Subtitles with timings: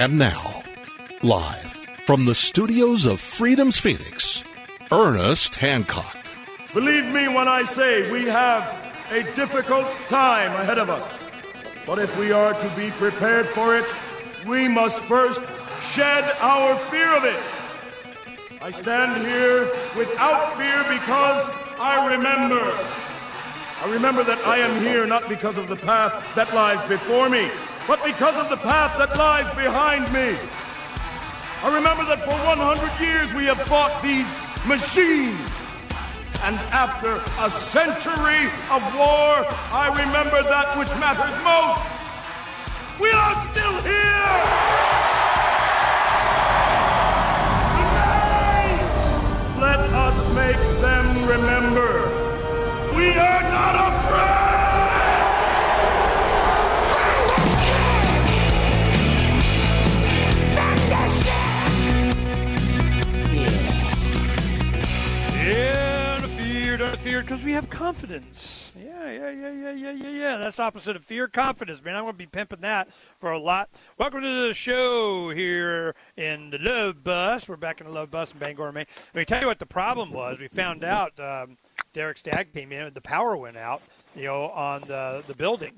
[0.00, 0.62] And now,
[1.20, 1.72] live
[2.06, 4.42] from the studios of Freedom's Phoenix,
[4.90, 6.16] Ernest Hancock.
[6.72, 8.64] Believe me when I say we have
[9.10, 11.12] a difficult time ahead of us.
[11.86, 13.84] But if we are to be prepared for it,
[14.46, 15.42] we must first
[15.92, 18.62] shed our fear of it.
[18.62, 19.66] I stand here
[19.98, 22.64] without fear because I remember.
[23.82, 27.50] I remember that I am here not because of the path that lies before me,
[27.90, 30.38] but because of the path that lies behind me.
[31.60, 34.30] I remember that for 100 years we have fought these
[34.62, 35.50] machines.
[36.46, 39.42] And after a century of war,
[39.74, 41.82] I remember that which matters most.
[43.02, 44.38] We are still here!
[47.74, 48.70] Today,
[49.58, 52.06] let us make them remember.
[52.94, 53.99] We are not afraid!
[67.30, 68.72] Because we have confidence.
[68.76, 70.36] Yeah, yeah, yeah, yeah, yeah, yeah, yeah.
[70.36, 71.94] That's opposite of fear, confidence, man.
[71.94, 73.70] I'm going to be pimping that for a lot.
[73.98, 77.48] Welcome to the show here in the Love Bus.
[77.48, 78.86] We're back in the Love Bus in Bangor, Maine.
[79.14, 80.40] Let me tell you what the problem was.
[80.40, 81.56] We found out um,
[81.92, 83.80] Derek Stagg came in, and the power went out,
[84.16, 85.74] you know, on the the building.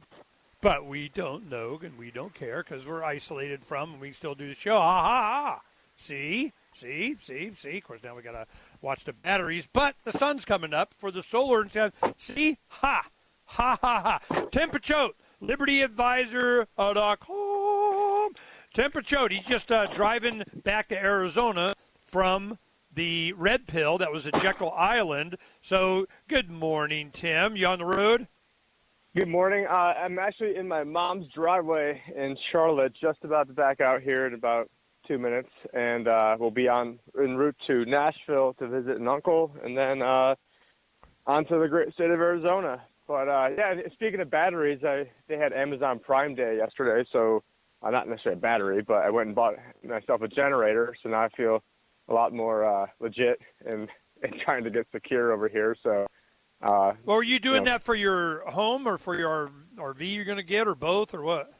[0.62, 4.34] But we don't know, and we don't care because we're isolated from, and we still
[4.34, 4.78] do the show.
[4.78, 5.60] Ha ha ha!
[5.98, 7.76] See, see, see, see.
[7.76, 8.46] Of course, now we got to
[8.82, 11.62] watch the batteries, but the sun's coming up for the solar.
[11.62, 13.06] And said, see, ha,
[13.44, 14.46] ha, ha, ha.
[14.50, 18.32] Tim Picciott, Liberty Advisor dot LibertyAdvisor.com.
[18.74, 21.74] Tim Picciott, he's just uh, driving back to Arizona
[22.06, 22.58] from
[22.94, 25.36] the red pill that was at Jekyll Island.
[25.62, 27.56] So, good morning, Tim.
[27.56, 28.28] You on the road?
[29.14, 29.66] Good morning.
[29.68, 34.26] Uh, I'm actually in my mom's driveway in Charlotte, just about to back out here
[34.26, 34.70] in about
[35.12, 39.54] two minutes, and uh, we'll be on en route to Nashville to visit an uncle,
[39.62, 40.34] and then uh,
[41.26, 42.82] on to the great state of Arizona.
[43.06, 47.42] But uh, yeah, speaking of batteries, I they had Amazon Prime Day yesterday, so
[47.82, 51.22] uh, not necessarily a battery, but I went and bought myself a generator, so now
[51.22, 51.62] I feel
[52.08, 53.88] a lot more uh, legit and,
[54.22, 55.76] and trying to get secure over here.
[55.82, 56.06] So.
[56.62, 60.14] Uh, Well, are you doing you know, that for your home or for your RV
[60.14, 61.52] you're going to get, or both, or what?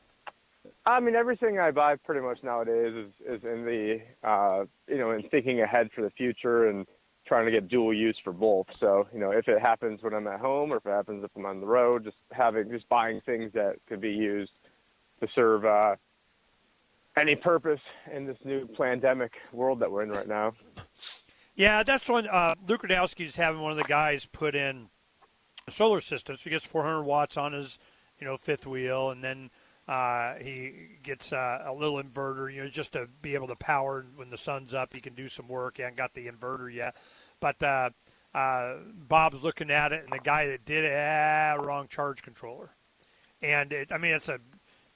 [0.84, 5.12] I mean, everything I buy pretty much nowadays is, is in the, uh, you know,
[5.12, 6.86] in thinking ahead for the future and
[7.24, 8.66] trying to get dual use for both.
[8.80, 11.30] So, you know, if it happens when I'm at home or if it happens if
[11.36, 14.50] I'm on the road, just having, just buying things that could be used
[15.20, 15.94] to serve uh,
[17.16, 17.80] any purpose
[18.12, 20.52] in this new pandemic world that we're in right now.
[21.54, 24.88] Yeah, that's when uh, Luke Rudkowski is having one of the guys put in
[25.68, 26.36] a solar system.
[26.36, 27.78] So he gets 400 watts on his,
[28.18, 29.50] you know, fifth wheel, and then
[29.88, 30.72] uh, he
[31.02, 34.38] gets uh, a little inverter, you know, just to be able to power when the
[34.38, 34.92] sun's up.
[34.92, 35.76] He can do some work.
[35.76, 36.96] He hasn't got the inverter yet,
[37.40, 37.90] but uh,
[38.34, 42.70] uh, Bob's looking at it, and the guy that did it, ah, wrong charge controller.
[43.42, 44.38] And it, I mean, it's a,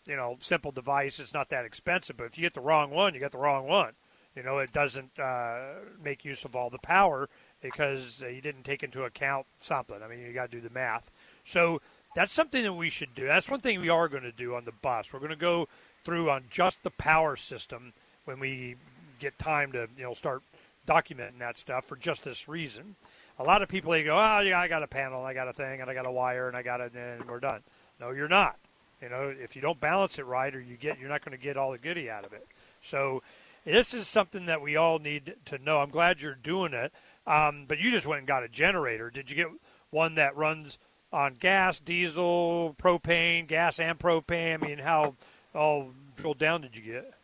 [0.07, 1.19] you know, simple device.
[1.19, 3.67] It's not that expensive, but if you get the wrong one, you get the wrong
[3.67, 3.93] one.
[4.37, 5.59] You know, it doesn't uh,
[6.03, 7.29] make use of all the power
[7.63, 9.99] because you didn't take into account something.
[10.03, 11.11] I mean, you got to do the math.
[11.45, 11.81] So
[12.17, 13.27] that's something that we should do.
[13.27, 15.13] That's one thing we are going to do on the bus.
[15.13, 15.69] We're going to go
[16.03, 17.93] through on just the power system
[18.25, 18.77] when we
[19.21, 20.43] get time to, you know, start
[20.89, 22.97] documenting that stuff for just this reason.
[23.39, 25.53] A lot of people they go, oh yeah, I got a panel, I got a
[25.53, 27.61] thing, and I got a wire, and I got it, and we're done.
[28.01, 28.57] No, you're not.
[29.03, 31.43] You know, if you don't balance it right, or you get, you're not going to
[31.43, 32.47] get all the goody out of it.
[32.81, 33.23] So
[33.67, 35.81] this is something that we all need to know.
[35.81, 36.93] I'm glad you're doing it.
[37.27, 39.11] Um, but you just went and got a generator.
[39.11, 39.49] Did you get
[39.91, 40.79] one that runs
[41.17, 44.63] on gas, diesel, propane, gas and propane?
[44.63, 45.15] I mean, how
[45.55, 47.15] all drilled down did you get?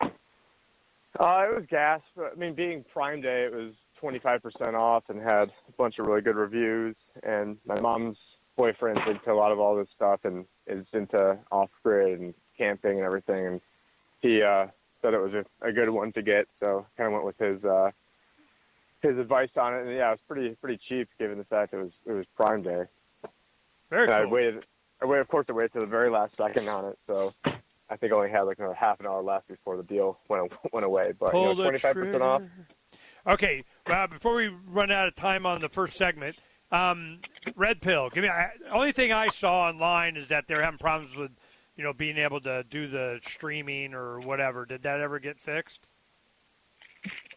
[0.00, 2.00] Uh, it was gas.
[2.18, 6.22] I mean, being Prime Day, it was 25% off and had a bunch of really
[6.22, 6.96] good reviews.
[7.22, 8.16] And my mom's
[8.56, 12.98] boyfriend's into a lot of all this stuff and is into off grid and camping
[12.98, 13.46] and everything.
[13.46, 13.60] And
[14.20, 14.66] he uh,
[15.02, 17.62] said it was a, a good one to get, so kind of went with his
[17.64, 17.90] uh,
[19.02, 19.86] his advice on it.
[19.86, 22.62] And yeah, it was pretty pretty cheap given the fact it was it was Prime
[22.62, 22.84] Day.
[23.90, 24.64] Very And I waited.
[25.00, 27.34] I waited, of course, I waited to the very last second on it, so
[27.90, 30.52] I think I only had like another half an hour left before the deal went
[30.72, 31.12] went away.
[31.18, 32.42] But Pull you know, twenty five percent off.
[33.26, 36.36] Okay, well, before we run out of time on the first segment,
[36.70, 37.18] um,
[37.54, 38.10] Red Pill.
[38.10, 38.30] Give me.
[38.30, 41.32] I, only thing I saw online is that they're having problems with,
[41.76, 44.64] you know, being able to do the streaming or whatever.
[44.64, 45.88] Did that ever get fixed?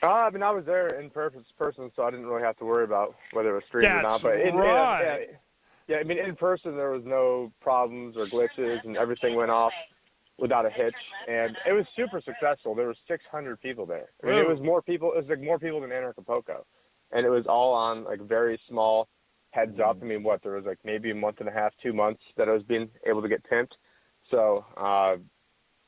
[0.01, 1.44] Uh, I mean, I was there in person,
[1.96, 4.22] so I didn't really have to worry about whether it was streamed or not.
[4.22, 5.01] But right.
[5.04, 5.38] yeah,
[5.89, 9.74] yeah, I mean, in person there was no problems or glitches, and everything went off
[10.38, 10.95] without a hitch,
[11.27, 12.75] and it was super successful.
[12.75, 14.09] There were 600 people there.
[14.24, 15.12] I mean, it was more people.
[15.13, 16.63] It was like more people than Anarchapulco,
[17.12, 19.09] and it was all on like very small
[19.50, 19.97] heads up.
[20.00, 22.47] I mean, what there was like maybe a month and a half, two months that
[22.47, 23.75] I was being able to get timped.
[24.30, 25.18] So, uh,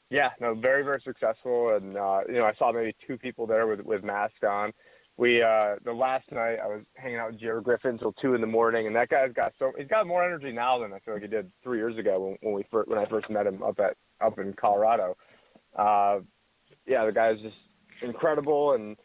[0.09, 3.67] yeah, no, very very successful, and uh, you know, I saw maybe two people there
[3.67, 4.73] with with masks on.
[5.17, 8.41] We uh, the last night I was hanging out with Jerry Griffin until two in
[8.41, 11.15] the morning, and that guy's got so he's got more energy now than I feel
[11.15, 13.61] like he did three years ago when, when we first, when I first met him
[13.61, 15.15] up at up in Colorado.
[15.75, 16.19] Uh,
[16.85, 17.55] yeah, the guy's just
[18.01, 18.73] incredible.
[18.73, 18.97] And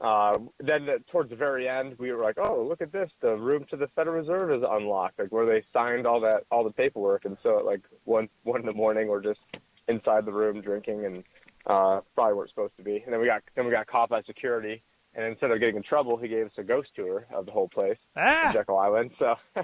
[0.00, 3.10] uh, then the, towards the very end, we were like, oh, look at this.
[3.20, 6.64] The room to the Federal Reserve is unlocked, like where they signed all that, all
[6.64, 7.24] the paperwork.
[7.24, 9.40] And so at like one, one in the morning, we're just
[9.88, 11.24] inside the room drinking and
[11.66, 13.02] uh, probably weren't supposed to be.
[13.04, 14.82] And then we got, then we got caught by security.
[15.14, 17.68] And instead of getting in trouble, he gave us a ghost tour of the whole
[17.68, 18.50] place, ah!
[18.52, 19.12] Jekyll Island.
[19.18, 19.36] So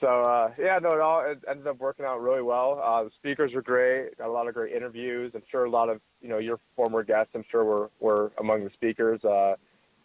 [0.00, 2.80] So uh, yeah, no, it all it ended up working out really well.
[2.82, 4.16] Uh, the speakers were great.
[4.18, 5.32] Got a lot of great interviews.
[5.34, 7.32] I'm sure a lot of you know your former guests.
[7.34, 9.24] I'm sure were were among the speakers.
[9.24, 9.54] Uh,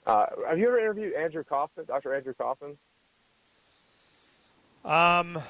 [0.05, 2.13] uh, have you ever interviewed Andrew Kaufman, Dr.
[2.13, 2.77] Andrew Kaufman?
[4.83, 5.41] Um,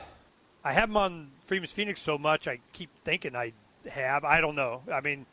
[0.64, 2.48] I have him on Freedom's Phoenix so much.
[2.48, 3.54] I keep thinking I
[3.90, 4.26] have.
[4.26, 4.82] I don't know.
[4.92, 5.26] I mean,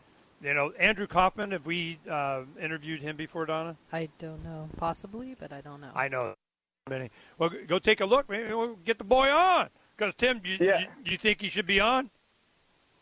[0.43, 1.51] you know, Andrew Kaufman.
[1.51, 3.77] Have we uh, interviewed him before, Donna?
[3.93, 4.69] I don't know.
[4.77, 5.91] Possibly, but I don't know.
[5.95, 6.35] I know
[6.89, 7.11] many.
[7.39, 8.29] Well, go take a look.
[8.29, 9.69] Maybe we'll get the boy on.
[9.97, 10.85] Because Tim, do you, yeah.
[11.05, 12.11] do you think he should be on?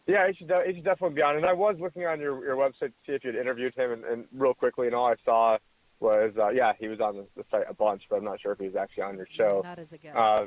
[0.07, 0.51] Yeah, he should.
[0.67, 1.37] He should definitely be on.
[1.37, 4.05] And I was looking on your your website to see if you'd interviewed him, and,
[4.05, 5.59] and real quickly, and all I saw
[6.01, 8.53] was uh, yeah, he was on the, the, site a bunch, but I'm not sure
[8.53, 9.61] if he was actually on your show.
[9.63, 10.17] Not as a guest.
[10.17, 10.47] Uh,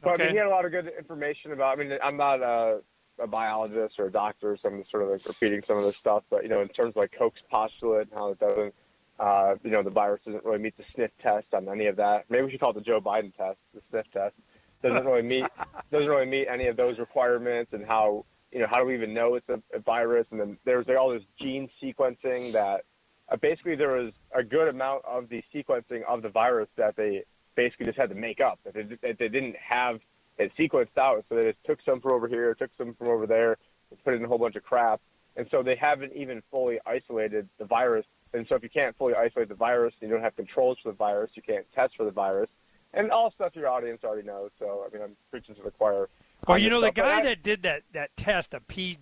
[0.00, 0.22] but okay.
[0.22, 1.78] I mean, he had a lot of good information about.
[1.78, 2.80] I mean, I'm not a,
[3.20, 6.24] a biologist or a doctor, so I'm sort of like repeating some of this stuff.
[6.30, 8.74] But you know, in terms of like Koch's postulate and how it doesn't
[9.18, 12.24] uh, you know, the virus doesn't really meet the sniff test on any of that.
[12.28, 14.34] Maybe we should call it the Joe Biden test, the sniff test.
[14.82, 15.44] Doesn't really meet
[15.90, 19.12] doesn't really meet any of those requirements, and how you know how do we even
[19.12, 20.26] know it's a, a virus?
[20.30, 22.84] And then there's like, all this gene sequencing that
[23.28, 27.24] uh, basically there was a good amount of the sequencing of the virus that they
[27.56, 28.60] basically just had to make up.
[28.64, 29.98] That they, that they didn't have
[30.38, 33.26] it sequenced out, so they just took some from over here, took some from over
[33.26, 33.56] there,
[33.90, 35.00] and put it in a whole bunch of crap,
[35.36, 38.04] and so they haven't even fully isolated the virus
[38.34, 40.96] and so if you can't fully isolate the virus, you don't have controls for the
[40.96, 42.50] virus, you can't test for the virus,
[42.92, 44.50] and all stuff your audience already knows.
[44.58, 46.08] So I mean, I'm preaching to the choir.
[46.46, 48.98] Well, you know, the guy I, that did that that test, a P,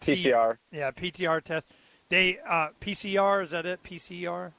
[0.00, 1.66] PCR, yeah, PTR test.
[2.08, 3.82] They uh, PCR is that it?
[3.82, 4.52] PCR.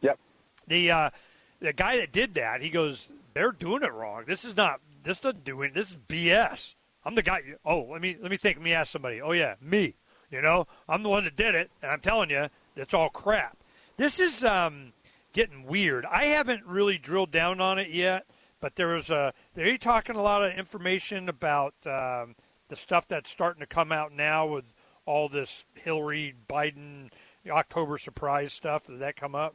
[0.00, 0.18] Yep.
[0.66, 1.10] The uh,
[1.60, 4.24] the guy that did that, he goes, they're doing it wrong.
[4.26, 4.80] This is not.
[5.04, 5.74] This doesn't do it.
[5.74, 6.74] This is BS.
[7.04, 7.42] I'm the guy.
[7.64, 8.56] Oh, let me let me think.
[8.56, 9.20] Let me ask somebody.
[9.20, 9.94] Oh yeah, me.
[10.30, 13.58] You know, I'm the one that did it, and I'm telling you, that's all crap.
[13.96, 14.92] This is um,
[15.32, 16.06] getting weird.
[16.06, 18.26] I haven't really drilled down on it yet,
[18.60, 22.34] but there was a they're talking a lot of information about um,
[22.68, 24.64] the stuff that's starting to come out now with
[25.06, 27.10] all this Hillary Biden
[27.48, 28.84] October surprise stuff.
[28.84, 29.54] Did that come up?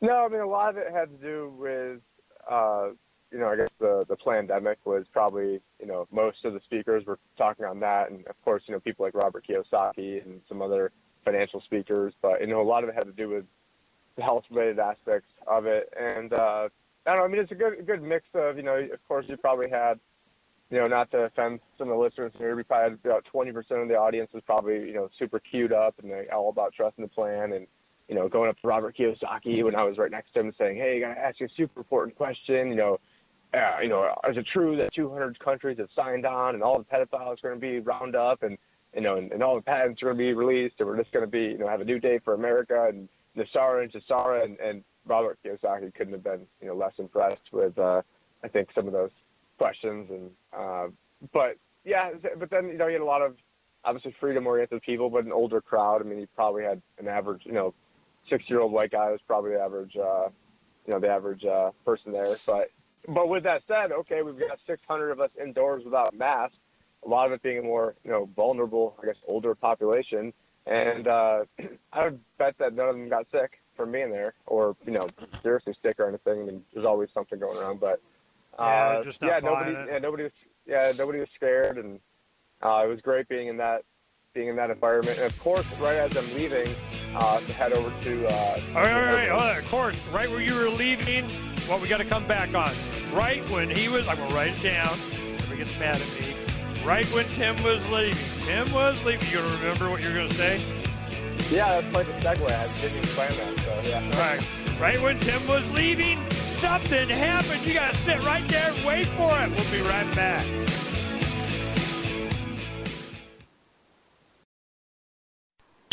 [0.00, 2.00] No, I mean a lot of it had to do with
[2.48, 2.90] uh,
[3.30, 7.04] you know I guess the the pandemic was probably you know most of the speakers
[7.06, 10.62] were talking on that, and of course you know people like Robert Kiyosaki and some
[10.62, 10.92] other
[11.24, 13.44] financial speakers, but you know a lot of it had to do with
[14.16, 15.92] the health related aspects of it.
[15.98, 16.68] And uh,
[17.06, 17.24] I don't know.
[17.24, 18.76] I mean, it's a good good mix of you know.
[18.76, 19.98] Of course, you probably had
[20.70, 22.56] you know not to offend some of the listeners here.
[22.56, 25.94] We probably had about 20% of the audience was probably you know super queued up
[26.02, 27.66] and all about trusting the plan and
[28.08, 30.76] you know going up to Robert Kiyosaki when I was right next to him saying,
[30.76, 32.68] hey, I got to ask you a super important question.
[32.68, 33.00] You know.
[33.54, 36.84] Uh, you know, is it true that 200 countries have signed on and all the
[36.84, 38.58] pedophiles are going to be round up and
[38.94, 41.12] you know, and, and all the patents are going to be released, and we're just
[41.12, 44.44] going to be, you know, have a new day for America, and NESARA and GESARA,
[44.44, 48.02] and, and Robert Kiyosaki couldn't have been, you know, less impressed with, uh,
[48.42, 49.10] I think, some of those
[49.58, 50.88] questions, and uh,
[51.32, 53.36] but yeah, but then you know, you had a lot of
[53.84, 56.00] obviously freedom-oriented people, but an older crowd.
[56.00, 57.74] I mean, he probably had an average, you know,
[58.30, 60.28] six-year-old white guy was probably the average, uh,
[60.86, 62.36] you know, the average uh, person there.
[62.46, 62.70] But
[63.08, 66.56] but with that said, okay, we've got 600 of us indoors without masks
[67.04, 70.32] a lot of it being a more, you know, vulnerable, I guess, older population.
[70.66, 71.44] And uh,
[71.92, 75.08] I would bet that none of them got sick from being there, or you know,
[75.42, 76.42] seriously sick or anything.
[76.42, 78.00] I mean, there's always something going around, but
[78.58, 79.88] uh, yeah, yeah nobody, it.
[79.90, 80.32] yeah, nobody was,
[80.66, 81.98] yeah, nobody was scared, and
[82.62, 83.82] uh, it was great being in that,
[84.32, 85.18] being in that environment.
[85.18, 86.72] And of course, right as I'm leaving
[87.16, 88.30] uh, to head over to, uh,
[88.74, 91.24] all right, all right, all right, of course, right where you were leaving,
[91.66, 92.72] what we got to come back on,
[93.12, 94.96] right when he was, I'm gonna write it down.
[95.38, 96.34] Never gets mad at me
[96.84, 98.46] right when Tim was leaving.
[98.46, 99.26] Tim was leaving.
[99.28, 100.60] You gonna remember what you're gonna say?
[101.50, 102.50] Yeah, that's like the segue.
[102.50, 104.18] I didn't even plan that, so yeah.
[104.18, 104.80] Right.
[104.80, 107.66] Right when Tim was leaving, something happened.
[107.66, 109.50] You gotta sit right there and wait for it.
[109.50, 110.44] We'll be right back.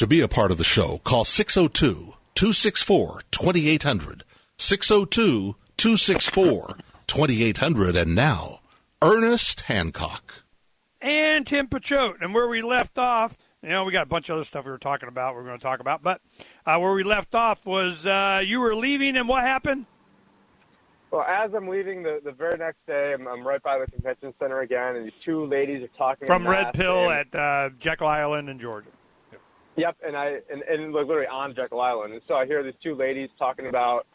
[0.01, 4.23] To be a part of the show, call 602 264 2800.
[4.57, 7.95] 602 264 2800.
[7.95, 8.61] And now,
[9.03, 10.43] Ernest Hancock.
[10.99, 12.19] And Tim Picciott.
[12.19, 14.71] And where we left off, you know, we got a bunch of other stuff we
[14.71, 16.01] were talking about, we are going to talk about.
[16.01, 16.19] But
[16.65, 19.85] uh, where we left off was uh, you were leaving, and what happened?
[21.11, 24.33] Well, as I'm leaving the, the very next day, I'm, I'm right by the convention
[24.39, 28.07] center again, and these two ladies are talking from Red Pill and, at uh, Jekyll
[28.07, 28.89] Island in Georgia.
[29.77, 32.95] Yep, and I and, and literally on Jekyll Island, and so I hear these two
[32.95, 34.05] ladies talking about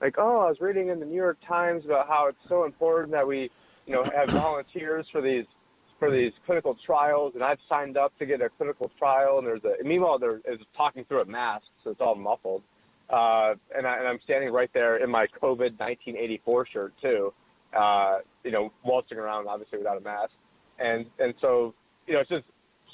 [0.00, 3.12] like, oh, I was reading in the New York Times about how it's so important
[3.12, 3.50] that we,
[3.86, 5.46] you know, have volunteers for these
[5.98, 9.64] for these clinical trials, and I've signed up to get a clinical trial, and there's
[9.64, 12.62] a meanwhile they're is talking through a mask, so it's all muffled,
[13.08, 17.32] uh, and, I, and I'm standing right there in my COVID 1984 shirt too,
[17.74, 20.32] uh, you know, waltzing around obviously without a mask,
[20.78, 21.72] and and so
[22.06, 22.44] you know it's just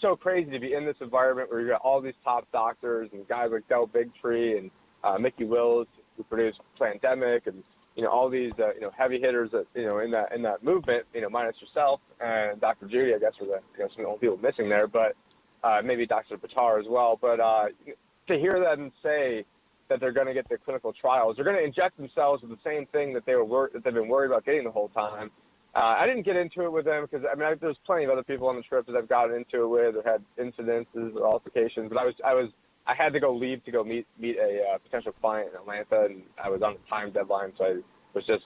[0.02, 3.26] so crazy to be in this environment where you got all these top doctors and
[3.28, 4.70] guys like Del Bigtree and
[5.04, 7.62] uh, Mikki Willis who produced Plandemic and
[7.96, 10.42] you know all these uh, you know heavy hitters that you know in that in
[10.42, 12.86] that movement you know minus yourself and Dr.
[12.86, 15.14] Judy I guess were the you know some only people missing there but
[15.64, 16.36] uh, maybe Dr.
[16.36, 17.66] Buttar as well but uh,
[18.28, 19.44] to hear them say
[19.88, 22.62] that they're going to get the clinical trials they're going to inject themselves with the
[22.64, 25.30] same thing that they were wor- that they've been worried about getting the whole time
[25.74, 28.10] uh, I didn't get into it with them because I mean I, there's plenty of
[28.10, 31.26] other people on the trip that I've gotten into it with or had incidences or
[31.26, 32.50] altercations, but I was I was
[32.86, 36.06] I had to go leave to go meet meet a uh, potential client in Atlanta,
[36.06, 37.74] and I was on the time deadline, so I
[38.14, 38.44] was just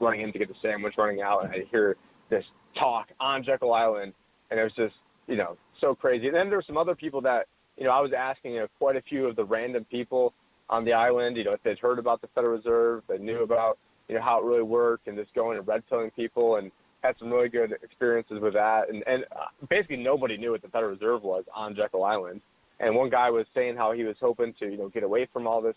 [0.00, 1.96] running in to get the sandwich, running out, and I hear
[2.30, 2.44] this
[2.80, 4.14] talk on Jekyll Island,
[4.50, 4.94] and it was just
[5.26, 6.28] you know so crazy.
[6.28, 8.68] And then there were some other people that you know I was asking you know
[8.78, 10.32] quite a few of the random people
[10.70, 13.78] on the island, you know if they'd heard about the Federal Reserve, they knew about
[14.12, 16.70] you know, how it really worked and just going and red pilling people and
[17.02, 18.90] had some really good experiences with that.
[18.90, 22.42] And, and uh, basically nobody knew what the Federal Reserve was on Jekyll Island.
[22.78, 25.46] And one guy was saying how he was hoping to, you know, get away from
[25.46, 25.76] all this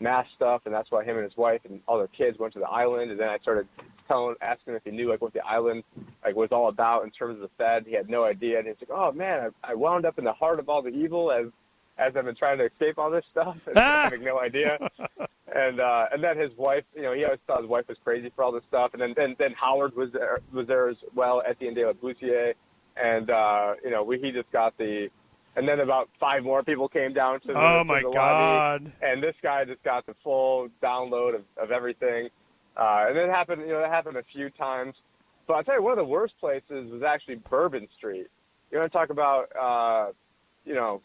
[0.00, 2.58] mass stuff, and that's why him and his wife and all their kids went to
[2.58, 3.10] the island.
[3.10, 3.68] And then I started
[4.08, 5.84] telling, asking if he knew like what the island
[6.24, 7.84] like was all about in terms of the Fed.
[7.86, 10.32] He had no idea, and he's like, "Oh man, I, I wound up in the
[10.32, 11.46] heart of all the evil as
[11.98, 14.78] as I've been trying to escape all this stuff, and having no idea."
[15.54, 18.30] and uh, and then his wife, you know, he always thought his wife was crazy
[18.34, 21.42] for all this stuff, and then then, then Howard was there was there as well,
[21.46, 22.54] Etienne de la Boetie,
[22.96, 25.08] and uh, you know, we, he just got the,
[25.54, 28.82] and then about five more people came down to the, oh to my the god,
[28.82, 32.28] lobby, and this guy just got the full download of, of everything,
[32.76, 34.94] uh, and it happened, you know, that happened a few times,
[35.46, 38.26] but I'll tell you, one of the worst places was actually Bourbon Street.
[38.72, 40.12] You want to talk about, uh,
[40.64, 41.00] you know,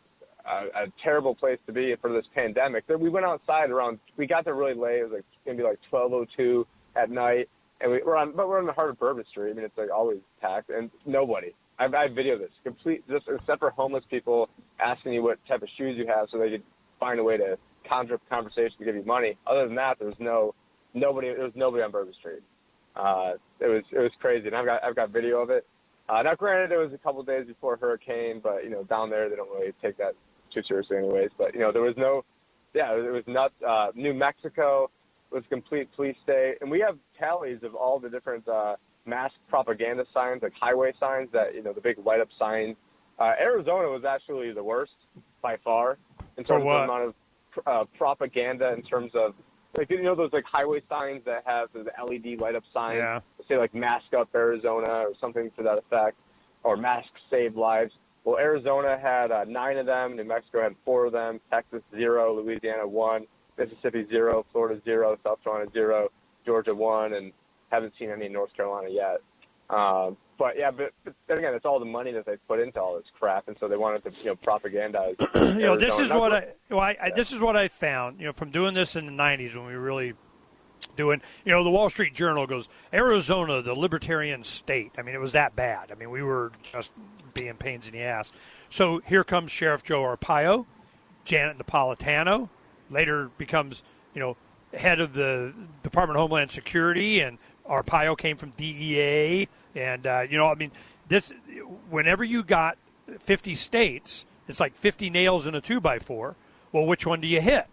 [0.45, 2.85] a, a terrible place to be for this pandemic.
[2.87, 3.99] We went outside around.
[4.17, 4.99] We got there really late.
[4.99, 6.65] It was like gonna be like 12:02
[6.95, 7.49] at night,
[7.81, 8.33] and we, we're on.
[8.35, 9.51] But we're in the heart of Bourbon Street.
[9.51, 11.53] I mean, it's like always packed, and nobody.
[11.77, 15.69] I, I video this complete, just except for homeless people asking you what type of
[15.77, 16.63] shoes you have, so they could
[16.99, 19.37] find a way to conjure up conversation to give you money.
[19.47, 20.53] Other than that, there was no
[20.93, 21.29] nobody.
[21.29, 22.43] There was nobody on Bourbon Street.
[22.95, 25.65] Uh, it was it was crazy, and I've got I've got video of it.
[26.09, 29.29] Uh, now, granted, it was a couple days before hurricane, but you know, down there
[29.29, 30.15] they don't really take that
[30.53, 31.29] too seriously, anyways.
[31.37, 32.23] But you know, there was no,
[32.73, 33.53] yeah, it was nuts.
[33.65, 34.89] Uh, New Mexico
[35.31, 38.75] was complete police state, and we have tallies of all the different uh,
[39.05, 42.75] mass propaganda signs, like highway signs that you know the big light up signs.
[43.19, 44.93] Uh, Arizona was actually the worst
[45.41, 45.97] by far
[46.37, 47.13] in terms of the amount of
[47.65, 49.33] uh, propaganda in terms of
[49.77, 53.19] like you know those like highway signs that have the LED light up signs, yeah.
[53.47, 56.17] say like mask up Arizona or something to that effect,
[56.63, 57.91] or mask save lives.
[58.23, 60.15] Well, Arizona had uh, nine of them.
[60.15, 61.39] New Mexico had four of them.
[61.49, 62.35] Texas zero.
[62.35, 63.25] Louisiana one.
[63.57, 64.45] Mississippi zero.
[64.51, 65.17] Florida zero.
[65.23, 66.09] South Carolina zero.
[66.45, 67.31] Georgia one, and
[67.69, 69.21] haven't seen any in North Carolina yet.
[69.69, 72.81] Um, but yeah, but, but then again, it's all the money that they put into
[72.81, 75.19] all this crap, and so they wanted to you know propagandize.
[75.59, 78.19] you know, this is what I, well, I, I this is what I found.
[78.19, 80.13] You know, from doing this in the '90s when we were really
[80.95, 81.21] doing.
[81.45, 84.93] You know, the Wall Street Journal goes Arizona, the libertarian state.
[84.97, 85.91] I mean, it was that bad.
[85.91, 86.91] I mean, we were just
[87.39, 88.31] being pains in the ass.
[88.69, 90.65] So here comes Sheriff Joe Arpaio,
[91.23, 92.49] Janet Napolitano,
[92.89, 93.81] later becomes
[94.13, 94.35] you know
[94.73, 95.53] head of the
[95.83, 100.71] Department of Homeland Security, and Arpaio came from DEA, and uh, you know, I mean,
[101.07, 101.31] this
[101.89, 102.77] whenever you got
[103.19, 106.35] 50 states, it's like 50 nails in a two by four.
[106.71, 107.67] Well, which one do you hit?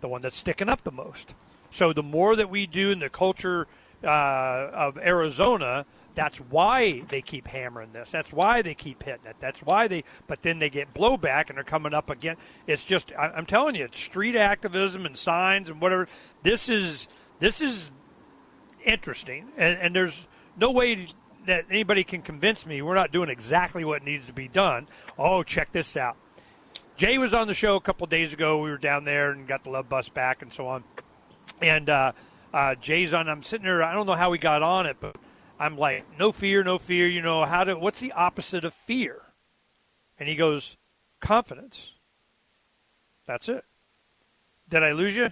[0.00, 1.34] The one that's sticking up the most.
[1.70, 3.66] So the more that we do in the culture
[4.02, 4.06] uh,
[4.72, 5.84] of Arizona,
[6.14, 8.10] that's why they keep hammering this.
[8.10, 9.36] That's why they keep hitting it.
[9.40, 10.04] That's why they.
[10.26, 12.36] But then they get blowback and they're coming up again.
[12.66, 16.08] It's just I'm telling you, it's street activism and signs and whatever.
[16.42, 17.08] This is
[17.40, 17.90] this is
[18.84, 21.08] interesting, and, and there's no way
[21.46, 24.88] that anybody can convince me we're not doing exactly what needs to be done.
[25.18, 26.16] Oh, check this out.
[26.96, 28.58] Jay was on the show a couple days ago.
[28.58, 30.84] We were down there and got the love bus back and so on.
[31.60, 32.12] And uh,
[32.52, 33.28] uh, Jay's on.
[33.28, 33.82] I'm sitting there.
[33.82, 35.16] I don't know how we got on it, but
[35.58, 37.06] I'm like, no fear, no fear.
[37.06, 37.76] You know how to?
[37.76, 39.22] What's the opposite of fear?
[40.18, 40.76] And he goes,
[41.20, 41.92] confidence.
[43.26, 43.64] That's it.
[44.68, 45.30] Did I lose you?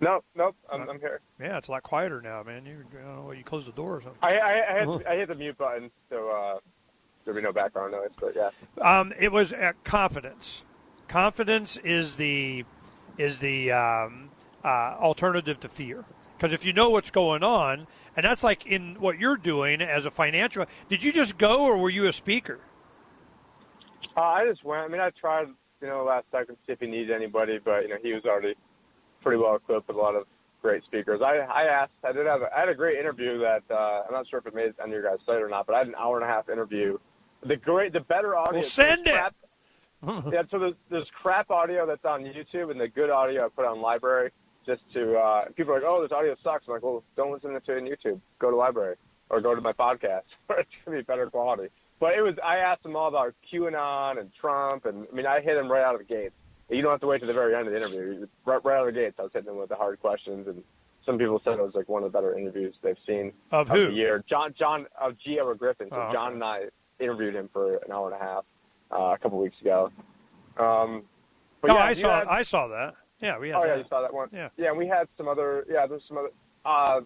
[0.00, 0.56] Nope, nope.
[0.72, 1.20] I'm, I'm here.
[1.40, 2.64] Yeah, it's a lot quieter now, man.
[2.64, 4.18] You, you know, you closed the door or something.
[4.22, 6.58] I, I, I, hit, I hit the mute button, so uh,
[7.24, 8.10] there'll be no background noise.
[8.20, 10.62] But yeah, Um, it was uh, confidence.
[11.08, 12.64] Confidence is the
[13.16, 14.30] is the um,
[14.64, 16.04] uh, alternative to fear.
[16.36, 20.04] Because if you know what's going on, and that's like in what you're doing as
[20.04, 20.66] a financial.
[20.88, 22.58] Did you just go, or were you a speaker?
[24.16, 24.82] uh, I just went.
[24.82, 25.46] I mean, I tried,
[25.80, 28.24] you know, last second to see if he needed anybody, but you know, he was
[28.24, 28.56] already
[29.22, 30.24] pretty well equipped with a lot of
[30.62, 31.20] great speakers.
[31.24, 31.92] I, I asked.
[32.02, 32.42] I did have.
[32.42, 34.76] A, I had a great interview that uh, I'm not sure if it made it
[34.82, 36.98] on your guys' site or not, but I had an hour and a half interview.
[37.46, 38.54] The great, the better audio.
[38.54, 39.12] Well, send it.
[39.12, 39.34] crap-
[40.32, 43.64] yeah, so there's, there's crap audio that's on YouTube, and the good audio I put
[43.64, 44.30] on LBRY
[44.68, 46.64] just to uh, people are like, oh, this audio sucks.
[46.68, 48.20] I'm like, well, don't listen to it on YouTube.
[48.38, 48.94] Go to LBRY
[49.30, 50.22] or go to my podcast.
[50.50, 51.70] it's gonna be better quality.
[51.98, 52.34] But it was.
[52.44, 55.82] I asked them all about QAnon and Trump, and I mean, I hit them right
[55.82, 56.32] out of the gate.
[56.70, 58.26] You don't have to wait to the very end of the interview.
[58.44, 60.62] Right, right out of the gates, I was hitting them with the hard questions, and
[61.06, 63.76] some people said it was like one of the better interviews they've seen Of of
[63.76, 63.86] who?
[63.86, 64.22] the year.
[64.28, 65.38] John John of G.
[65.40, 65.88] Edward Griffin.
[65.90, 66.12] So Oh, okay.
[66.12, 66.64] John and I
[67.00, 68.44] interviewed him for an hour and a half
[68.92, 69.90] uh, a couple weeks ago.
[70.58, 71.02] Um,
[71.62, 72.18] but no, yeah, I saw.
[72.20, 72.94] had- I saw that.
[73.20, 74.28] Yeah, we had Oh yeah, you saw that one.
[74.32, 74.48] Yeah.
[74.56, 75.64] Yeah, and we had some other.
[75.68, 76.30] Yeah, there's some other.
[76.64, 77.00] Uh,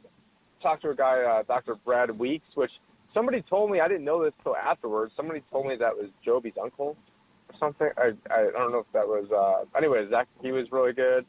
[0.62, 1.75] talked to a guy, uh, Dr.
[1.76, 2.71] Brad Weeks, which
[3.12, 5.12] somebody told me I didn't know this till afterwards.
[5.16, 6.97] Somebody told me that was Joby's uncle
[7.49, 7.88] or something.
[7.97, 9.31] I I don't know if that was.
[9.31, 11.25] Uh, anyways, Zach, he was really good.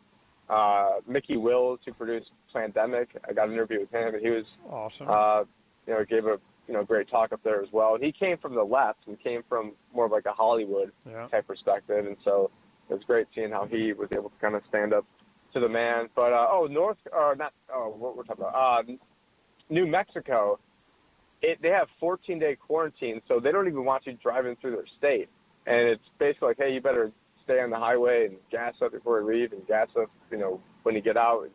[0.50, 4.46] Uh, Mikki Willis, who produced Plandemic, I got an interview with him, and he was
[4.70, 5.08] Awesome.
[5.10, 5.40] uh,
[5.88, 6.38] you know, gave a
[6.68, 7.96] you know great talk up there as well.
[7.96, 11.28] And he came from the left and came from more of like a Hollywood Yeah.
[11.28, 12.52] type perspective, and so
[12.90, 15.06] it was great seeing how he was able to kind of stand up
[15.54, 16.10] to the man.
[16.16, 17.54] But uh, oh, North or not?
[17.74, 18.80] Oh, what we're talking about?
[18.80, 18.94] Uh,
[19.70, 20.60] New Mexico.
[21.42, 24.86] It, they have 14 day quarantine, so they don't even want you driving through their
[24.98, 25.30] state.
[25.66, 27.12] And it's basically like, hey, you better
[27.44, 30.62] stay on the highway and gas up before you leave, and gas up, you know,
[30.84, 31.50] when you get out.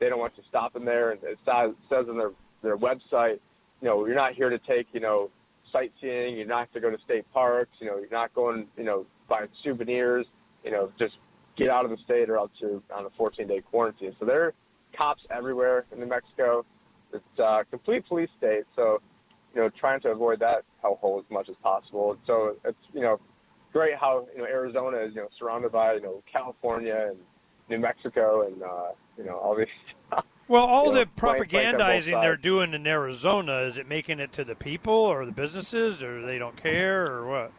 [0.00, 3.38] They don't want you stopping there, and it says on their their website,
[3.80, 5.30] you know, you're not here to take, you know,
[5.72, 6.36] sightseeing.
[6.36, 7.70] You're not to go to state parks.
[7.80, 10.26] You know, you're not going, you know, buy souvenirs.
[10.64, 11.14] You know, just
[11.56, 14.14] get out of the state or else you're on a 14 day quarantine.
[14.18, 14.54] So there are
[14.96, 16.64] cops everywhere in New Mexico.
[17.12, 18.64] It's a complete police state.
[18.76, 19.00] So,
[19.54, 22.16] you know, trying to avoid that hellhole as much as possible.
[22.26, 23.18] So it's, you know,
[23.72, 27.18] great how, you know, Arizona is, you know, surrounded by, you know, California and
[27.68, 29.66] New Mexico and, uh, you know, all these.
[30.48, 33.86] Well, all know, the flank- flank on both propagandizing they're doing in Arizona is it
[33.86, 37.52] making it to the people or the businesses, or they don't care, or what?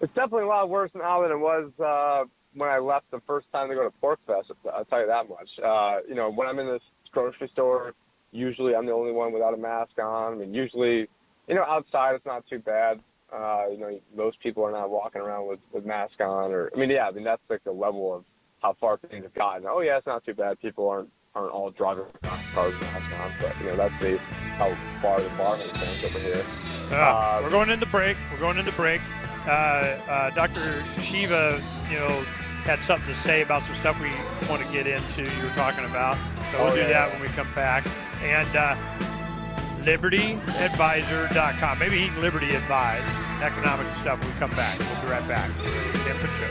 [0.00, 3.46] It's definitely a lot worse now than it was uh, when I left the first
[3.52, 4.52] time to go to PorcFest.
[4.72, 5.48] I'll tell you that much.
[5.62, 6.82] Uh, you know, when I'm in this
[7.12, 7.94] grocery store,
[8.32, 10.34] usually I'm the only one without a mask on.
[10.34, 11.08] I mean, usually,
[11.48, 13.00] you know, outside it's not too bad.
[13.32, 16.78] Uh, you know, most people are not walking around with with mask on, or I
[16.78, 18.24] mean, yeah, I mean that's like the level of
[18.62, 19.66] how far things have gotten.
[19.68, 20.60] Oh yeah, it's not too bad.
[20.60, 22.04] People aren't aren't all driving
[22.54, 24.18] cars with masks on, but you know that's the
[24.58, 26.44] how far the bar has gone over here.
[26.90, 28.16] Yeah, Uh, we're going into break.
[28.32, 29.00] We're going into break.
[29.46, 29.50] Uh,
[30.08, 30.82] uh, Dr.
[31.02, 32.24] Shiva, you know,
[32.64, 34.10] had something to say about some stuff we
[34.48, 35.22] want to get into.
[35.22, 36.16] You were talking about,
[36.50, 37.12] so we'll Oh, do yeah, that yeah.
[37.12, 37.86] when we come back.
[38.22, 38.74] And uh,
[39.82, 41.78] LibertyAdvisor.com.
[41.78, 43.04] Maybe he can Liberty advise
[43.40, 44.78] economic stuff when we come back.
[44.80, 45.48] We'll be right back.
[46.04, 46.50] Temperature.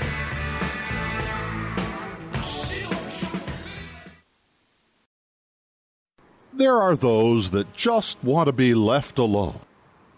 [6.53, 9.60] There are those that just want to be left alone,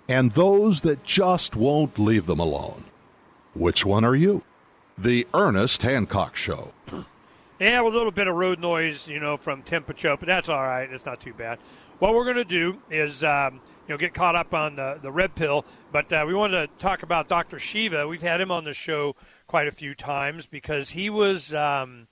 [0.08, 2.86] and those that just won't leave them alone.
[3.54, 4.43] Which one are you?
[4.98, 6.74] The Ernest Hancock Show.
[7.60, 10.62] Yeah, with a little bit of road noise, you know, from temperature, but that's all
[10.62, 10.89] right.
[10.91, 11.58] It's not too bad.
[11.98, 13.56] What we're going to do is, um,
[13.88, 16.80] you know, get caught up on the, the red pill, but uh, we wanted to
[16.80, 17.58] talk about Dr.
[17.58, 18.08] Shiva.
[18.08, 19.15] We've had him on the show
[19.48, 22.08] quite a few times because he was um,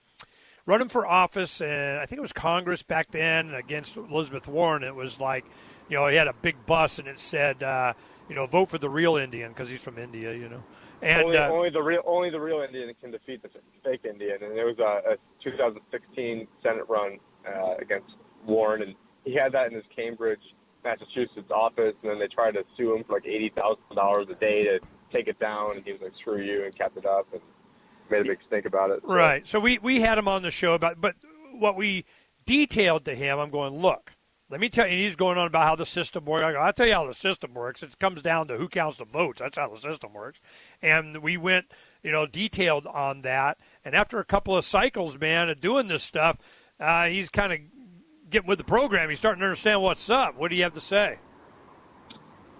[0.65, 4.83] running for office, and I think it was Congress back then against Elizabeth Warren.
[4.83, 5.45] It was like,
[5.89, 7.93] you know, he had a big bus, and it said, uh,
[8.29, 10.63] you know, vote for the real Indian because he's from India, you know.
[11.01, 13.49] And only, uh, only the real only the real Indian can defeat the
[13.83, 19.35] fake Indian, and it was a, a 2016 Senate run uh, against Warren, and he
[19.35, 20.39] had that in his Cambridge,
[20.83, 24.35] Massachusetts office, and then they tried to sue him for like eighty thousand dollars a
[24.35, 24.79] day to
[25.11, 27.41] take it down, and he was like, "Screw you," and kept it up, and
[28.09, 29.01] made a big stink about it.
[29.01, 29.47] So- Right.
[29.47, 31.15] So we, we had him on the show about, but
[31.53, 32.05] what we
[32.45, 34.11] detailed to him, I'm going, look,
[34.49, 36.43] let me tell you, he's going on about how the system works.
[36.43, 37.81] I'll tell you how the system works.
[37.81, 39.39] It comes down to who counts the votes.
[39.39, 40.39] That's how the system works.
[40.83, 41.65] And we went,
[42.03, 43.57] you know, detailed on that.
[43.83, 46.37] And after a couple of cycles, man, of doing this stuff,
[46.79, 47.59] uh, he's kind of
[48.29, 49.09] getting with the program.
[49.09, 50.37] He's starting to understand what's up.
[50.37, 51.17] What do you have to say?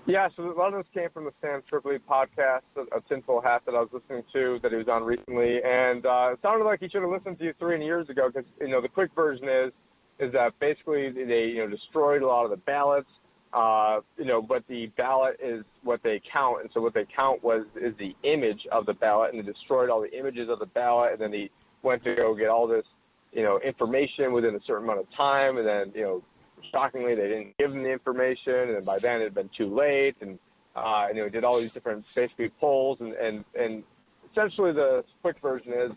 [0.08, 3.42] Yeah, so a lot of this came from the Sam Tripoli podcast, a, a Tinfoil
[3.42, 6.64] Hat that I was listening to that he was on recently, and uh, it sounded
[6.64, 9.10] like he should have listened to you three years ago because you know the quick
[9.16, 9.72] version is
[10.20, 13.10] is that basically they you know destroyed a lot of the ballots,
[13.54, 17.44] uh, you know, but the ballot is what they count, and so what they count
[17.44, 20.66] was is the image of the ballot, and they destroyed all the images of the
[20.66, 21.50] ballot, and then they
[21.84, 22.86] went to go get all this
[23.34, 26.24] you know information within a certain amount of time, and then you know
[26.72, 30.16] shockingly, they didn't give them the information, and by then it had been too late.
[30.22, 30.40] And
[30.76, 33.84] uh, you know, did all these different basically polls, and and and
[34.32, 35.92] essentially the quick version is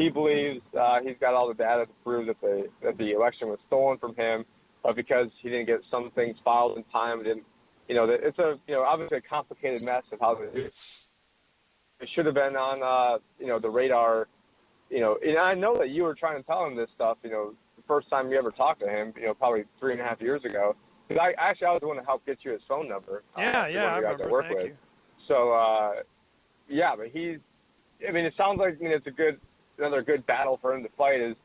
[0.00, 3.48] he believes uh, he's got all the data to prove that the that the election
[3.48, 4.44] was stolen from him,
[4.82, 7.44] but because he didn't get some things filed in time, didn't
[7.88, 10.44] you know that it's a you know obviously a complicated mess of how do.
[10.54, 10.74] It
[12.00, 14.28] It should have been on uh, you know the radar.
[14.88, 17.18] You know, and I know that you were trying to tell him this stuff.
[17.22, 20.00] You know, the first time you ever talked to him, you know, probably three and
[20.00, 20.74] a half years ago.
[21.06, 23.22] Because I actually I was the one to help get you his phone number.
[23.38, 24.30] Yeah, uh, yeah, I one of the guys remember.
[24.32, 24.66] Work Thank with.
[24.66, 24.76] you.
[25.28, 25.92] So uh,
[26.68, 27.38] yeah, but he's.
[28.08, 29.38] I mean, it sounds like I mean it's a good
[29.80, 31.36] another good battle for him to fight is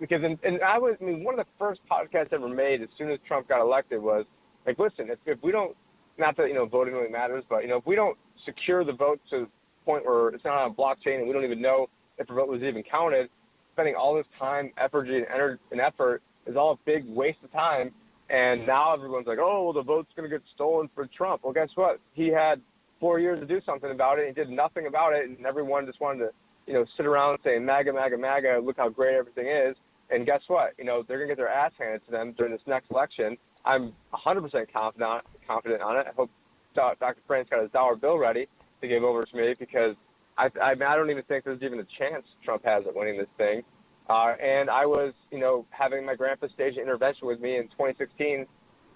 [0.00, 2.88] because and, and I was I mean one of the first podcasts ever made as
[2.98, 4.24] soon as Trump got elected was
[4.66, 5.76] like listen if if we don't
[6.18, 8.92] not that you know voting really matters but you know if we don't secure the
[8.92, 9.48] vote to the
[9.84, 12.62] point where it's not on blockchain and we don't even know if the vote was
[12.62, 13.28] even counted
[13.76, 17.52] spending all this time effort and energy and effort is all a big waste of
[17.52, 17.92] time.
[18.30, 21.42] And now everyone's like oh well the vote's going to get stolen for Trump.
[21.44, 22.00] Well guess what?
[22.14, 22.60] He had
[22.98, 24.26] four years to do something about it.
[24.26, 26.30] And he did nothing about it and everyone just wanted to
[26.66, 29.76] you know, sit around saying MAGA, MAGA, MAGA, look how great everything is.
[30.10, 30.74] And guess what?
[30.78, 33.36] You know, they're going to get their ass handed to them during this next election.
[33.64, 36.06] I'm 100% confident, confident on it.
[36.08, 36.30] I hope
[36.74, 37.16] Dr.
[37.26, 38.46] Frank's got his dollar bill ready
[38.80, 39.96] to give over to me because
[40.38, 43.28] I, I, I don't even think there's even a chance Trump has at winning this
[43.36, 43.62] thing.
[44.08, 47.64] Uh, and I was, you know, having my grandpa stage an intervention with me in
[47.64, 48.46] 2016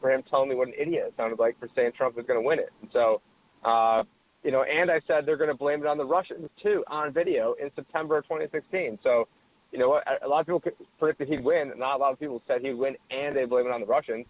[0.00, 2.40] for him telling me what an idiot it sounded like for saying Trump was going
[2.40, 2.70] to win it.
[2.80, 3.20] And so,
[3.64, 4.04] uh,
[4.42, 7.12] you know, and I said they're going to blame it on the Russians too on
[7.12, 8.98] video in September of 2016.
[9.02, 9.28] So,
[9.72, 10.04] you know what?
[10.22, 10.62] A lot of people
[10.98, 11.72] predicted he'd win.
[11.76, 14.26] Not a lot of people said he'd win, and they blame it on the Russians.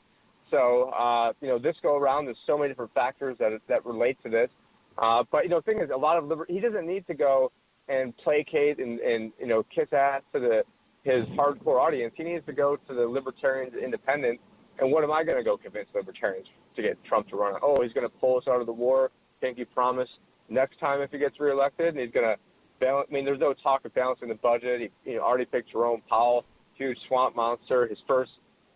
[0.51, 4.19] So, uh, you know, this go around, there's so many different factors that that relate
[4.25, 4.51] to this.
[4.99, 7.15] Uh, but you know, the thing is, a lot of liber- he doesn't need to
[7.15, 7.53] go
[7.89, 10.65] and placate and, and you know kiss ass to the
[11.05, 12.13] his hardcore audience.
[12.17, 14.43] He needs to go to the libertarians, independents.
[14.79, 16.47] And what am I going to go convince libertarians
[16.77, 17.55] to get Trump to run?
[17.63, 19.11] Oh, he's going to pull us out of the war
[19.57, 20.13] he promised
[20.49, 22.37] next time if he gets reelected, he's going to
[22.81, 23.09] balance.
[23.11, 24.91] I mean, there's no talk of balancing the budget.
[25.05, 27.87] He know, already picked Jerome Powell, huge swamp monster.
[27.87, 28.33] His first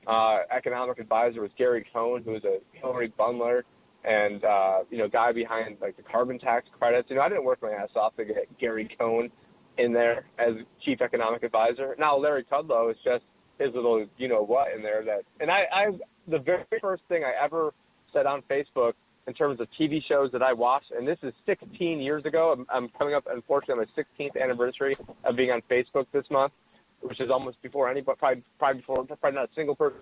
[0.07, 3.63] uh, economic advisor was Gary Cohn, who was a Hillary bundler
[4.05, 7.09] and uh, you know guy behind like the carbon tax credits.
[7.11, 9.31] You know, I didn't work my ass off to get Gary Cohn
[9.79, 11.97] in there as chief economic advisor.
[11.99, 13.25] Now Larry Kudlow is just
[13.59, 15.23] his little you know what in there that.
[15.41, 15.87] And I, I
[16.29, 17.73] the very first thing I ever
[18.13, 18.93] said on Facebook
[19.27, 22.53] in terms of TV shows that I watched, and this is 16 years ago.
[22.53, 26.53] I'm, I'm coming up, unfortunately, on my 16th anniversary of being on Facebook this month,
[27.01, 29.99] which is almost before anybody, probably, probably before, probably not a single person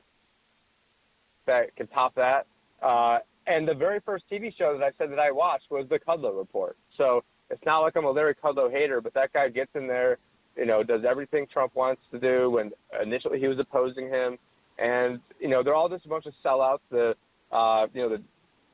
[1.47, 2.47] that can top that.
[2.81, 5.99] Uh, and the very first TV show that I said that I watched was the
[5.99, 6.77] Kudlow Report.
[6.97, 10.19] So it's not like I'm a Larry Kudlow hater, but that guy gets in there,
[10.57, 12.51] you know, does everything Trump wants to do.
[12.51, 12.71] When
[13.03, 14.39] initially he was opposing him,
[14.79, 16.81] and you know, they're all just a bunch of sellouts.
[16.91, 17.17] The
[17.51, 18.23] uh, you know, the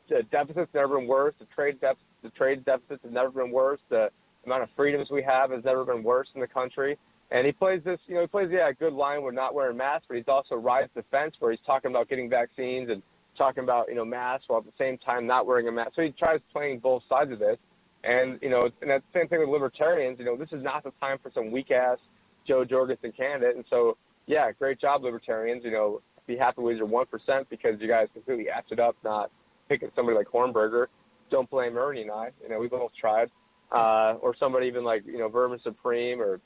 [0.08, 1.34] the deficit's never been worse.
[1.38, 3.80] The trade deficit, the trade deficits have never been worse.
[3.88, 4.10] The
[4.44, 6.98] amount of freedoms we have has never been worse in the country.
[7.30, 9.76] And he plays this, you know, he plays yeah a good line with not wearing
[9.76, 13.02] masks, but he's also rides the fence where he's talking about getting vaccines and
[13.36, 15.92] talking about you know masks while at the same time not wearing a mask.
[15.94, 17.58] So he tries playing both sides of this.
[18.04, 20.18] And you know, and that's the same thing with libertarians.
[20.18, 21.98] You know, this is not the time for some weak ass
[22.46, 23.56] Jo Jorgensen candidate.
[23.56, 25.64] And so, yeah, great job, libertarians.
[25.64, 28.96] You know, be happy with your one percent because you guys completely effed it up,
[29.02, 29.30] not
[29.68, 30.86] picking somebody like Hornberger.
[31.30, 32.30] Don't blame Ernie and I.
[32.42, 33.30] You know, we both tried.
[33.70, 36.40] Uh, or somebody even like, you know, Vermin Supreme or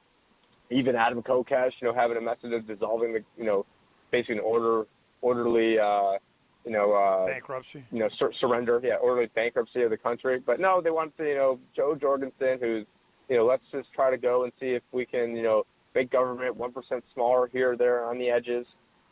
[0.70, 3.64] even Adam Kokesh, you know, having a message of dissolving the, you know,
[4.10, 4.86] basically an order,
[5.20, 6.18] orderly, uh,
[6.64, 7.84] you know, uh, Bankruptcy.
[7.92, 10.40] you know, sur- surrender, yeah, orderly bankruptcy of the country.
[10.44, 12.86] But no, they want to, you know, Jo Jorgensen, who's,
[13.28, 16.10] you know, let's just try to go and see if we can, you know, make
[16.10, 18.66] government 1% smaller here or there on the edges.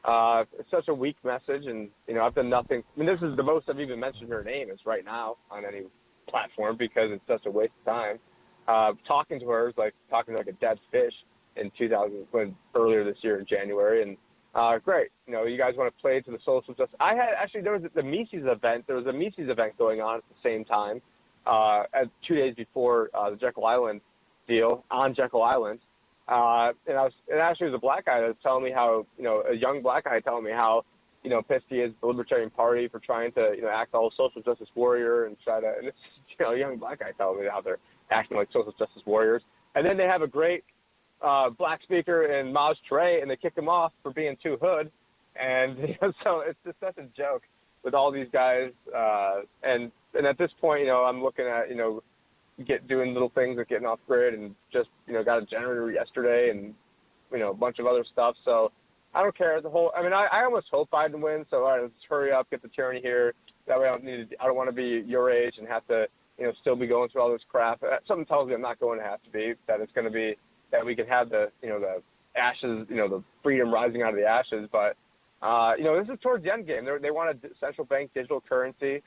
[0.05, 2.83] Uh, it's such a weak message, and you know I've done nothing.
[2.95, 5.65] I mean, this is the most I've even mentioned her name is right now on
[5.65, 5.83] any
[6.29, 8.19] platform because it's such a waste of time.
[8.67, 11.15] Uh, talking to her is like talking to like a dead fish
[11.57, 14.17] in 2000 when earlier this year in January, and
[14.53, 15.11] Uh, great.
[15.29, 16.97] You know, you guys want to play to the social justice.
[16.99, 18.85] I had actually there was the Mises event.
[18.89, 21.01] There was a Mises event going on at the same time,
[21.47, 24.01] uh, at two days before uh, the Jekyll Island
[24.49, 25.79] deal on Jekyll Island.
[26.31, 28.71] Uh, and I was, and actually it was a black guy that was telling me
[28.71, 30.85] how, you know, a young black guy telling me how,
[31.25, 34.13] you know, pissed he is the Libertarian Party for trying to, you know, act all
[34.17, 35.99] social justice warrior and try to, and it's,
[36.39, 37.79] you know, a young black guy telling me how they're
[38.13, 39.43] acting like social justice warriors.
[39.75, 40.63] And then they have a great
[41.21, 44.91] uh, black speaker in Maj Toure, and they kick him off for being too hood.
[45.35, 47.43] And you know, so it's just such a joke
[47.83, 48.71] with all these guys.
[48.97, 52.03] Uh, and and at this point, you know, I'm looking at you know,
[52.67, 55.91] get doing little things like getting off grid, and just you know, got a generator
[55.91, 56.75] yesterday, and
[57.33, 58.35] you know, a bunch of other stuff.
[58.45, 58.73] So
[59.15, 59.61] I don't care.
[59.61, 61.47] The whole, I mean, I, I almost hope Biden wins.
[61.51, 63.35] So all right, let's hurry up, get the tyranny here.
[63.67, 64.31] That way, I don't need.
[64.31, 66.07] To, I don't want to be your age and have to,
[66.39, 67.83] you know, still be going through all this crap.
[67.83, 69.55] Uh, something tells me I'm not going to have to be.
[69.67, 70.37] That it's going to be
[70.73, 72.03] that we can have the, you know, the
[72.39, 74.69] ashes, you know, the freedom rising out of the ashes.
[74.71, 74.97] But
[75.43, 76.85] uh, you know, this is towards the end game.
[76.85, 79.03] They're, they want a central bank digital currency.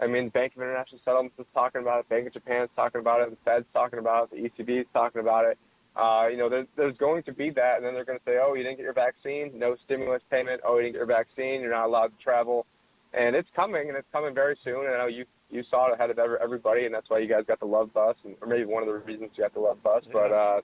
[0.00, 2.08] I mean, Bank of International Settlements is talking about it.
[2.08, 3.30] Bank of Japan is talking about it.
[3.30, 4.54] The Fed's talking about it.
[4.56, 5.58] The ECB is talking about it.
[5.96, 8.38] Uh, you know, there, there's going to be that, and then they're going to say,
[8.40, 10.60] "Oh, you didn't get your vaccine, no stimulus payment.
[10.64, 12.66] Oh, you didn't get your vaccine, you're not allowed to travel."
[13.12, 14.86] And it's coming, and it's coming very soon.
[14.86, 17.44] And I know you you saw it ahead of everybody, and that's why you guys
[17.48, 19.82] got the love bus, and, or maybe one of the reasons you got the love
[19.82, 20.02] bus.
[20.06, 20.12] Yeah.
[20.12, 20.60] But uh,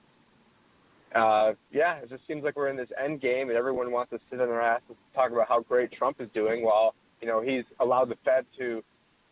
[1.15, 4.19] uh, yeah, it just seems like we're in this end game, and everyone wants to
[4.29, 7.41] sit on their ass and talk about how great Trump is doing, while you know
[7.41, 8.83] he's allowed the Fed to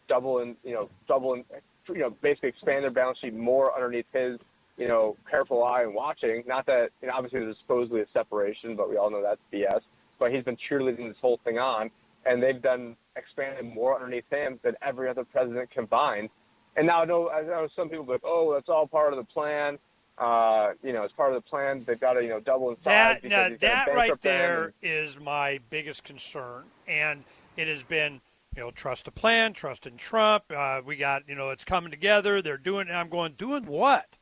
[0.08, 1.44] double and you know double and
[1.90, 4.40] you know basically expand their balance sheet more underneath his
[4.78, 6.44] you know careful eye and watching.
[6.48, 9.82] Not that you know, obviously there's supposedly a separation, but we all know that's BS.
[10.20, 11.90] But he's been cheerleading this whole thing on,
[12.26, 16.30] and they've done expanded more underneath him than every other president combined.
[16.76, 19.26] And now I know, I know some people like, oh, that's all part of the
[19.26, 19.78] plan
[20.18, 22.76] uh, you know, as part of the plan, they've got to, you know, double in
[22.78, 23.20] size.
[23.22, 26.66] That, now, that right there and, is my biggest concern.
[26.88, 27.24] And
[27.58, 28.22] it has been,
[28.56, 30.46] you know, trust the plan, trust in Trump.
[30.56, 32.42] Uh, we got, you know, it's coming together.
[32.42, 34.18] They're doing, and I'm going, doing what?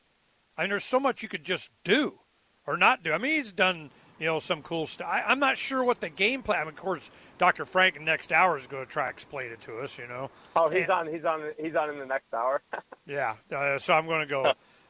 [0.56, 2.18] I mean, there's so much you could just do
[2.66, 3.12] or not do.
[3.12, 5.08] I mean, he's done, you know, some cool stuff.
[5.10, 6.60] I, am not sure what the game plan.
[6.60, 7.64] I mean, of course, Dr.
[7.64, 9.98] Frank in next hour is going to try to explain it to us.
[9.98, 10.30] You know.
[10.56, 11.12] Oh, he's and, on.
[11.12, 11.40] He's on.
[11.58, 12.62] He's on in the next hour.
[13.06, 13.34] yeah.
[13.54, 14.44] Uh, so I'm going to go.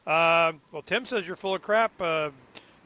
[0.05, 2.29] Uh, well, Tim says you're full of crap, uh,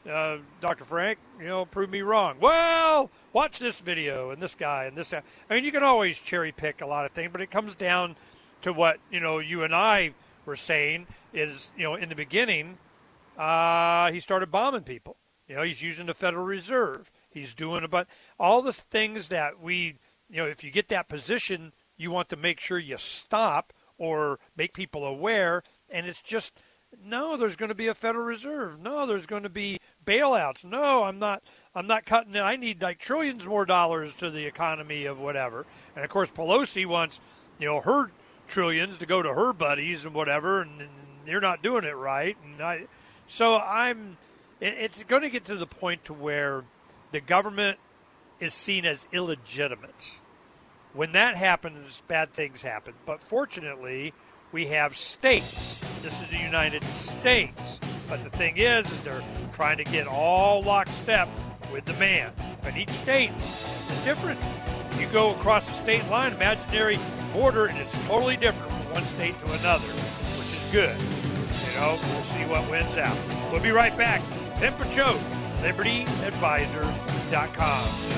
[0.08, 0.84] uh, Dr.
[0.84, 1.18] Frank.
[1.38, 2.36] You know, prove me wrong.
[2.40, 5.22] Well, watch this video and this guy and this guy.
[5.48, 8.16] I mean, you can always cherry pick a lot of things, but it comes down
[8.62, 10.14] to what you know you and I
[10.46, 12.78] were saying is you know in the beginning
[13.36, 15.16] uh, he started bombing people.
[15.46, 17.10] You know, he's using the Federal Reserve.
[17.30, 18.06] He's doing about
[18.38, 19.96] all the things that we
[20.28, 24.38] you know if you get that position, you want to make sure you stop or
[24.56, 26.52] make people aware, and it's just
[27.04, 28.80] no, there's going to be a Federal Reserve.
[28.80, 30.64] No, there's going to be bailouts.
[30.64, 31.42] No, I'm not.
[31.78, 32.40] I'm not cutting it.
[32.40, 35.64] I need like trillions more dollars to the economy of whatever.
[35.94, 37.20] And of course, Pelosi wants,
[37.60, 38.10] you know, her
[38.48, 40.90] trillions to go to her buddies and whatever, and, and
[41.24, 42.36] you're not doing it right.
[42.44, 42.86] And I,
[43.28, 44.16] so I'm.
[44.60, 46.64] It, it's going to get to the point to where
[47.12, 47.78] the government
[48.40, 50.14] is seen as illegitimate.
[50.94, 52.94] When that happens, bad things happen.
[53.06, 54.14] But fortunately,
[54.50, 55.80] we have states.
[56.02, 57.78] This is the United States.
[58.08, 61.28] But the thing is, is they're trying to get all lockstep
[61.72, 62.30] with the man.
[62.62, 64.38] But each state is different.
[64.98, 66.98] You go across the state line, imaginary
[67.32, 70.96] border, and it's totally different from one state to another, which is good.
[70.96, 73.16] You know, we'll see what wins out.
[73.52, 74.20] We'll be right back.
[74.56, 75.16] Tim Picciott,
[75.62, 78.08] LibertyAdvisor.com.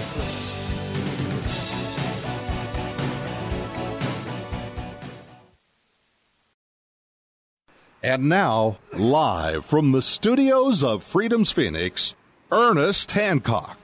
[8.03, 12.15] And now, live from the studios of Freedom's Phoenix,
[12.53, 13.79] Ernest Hancock.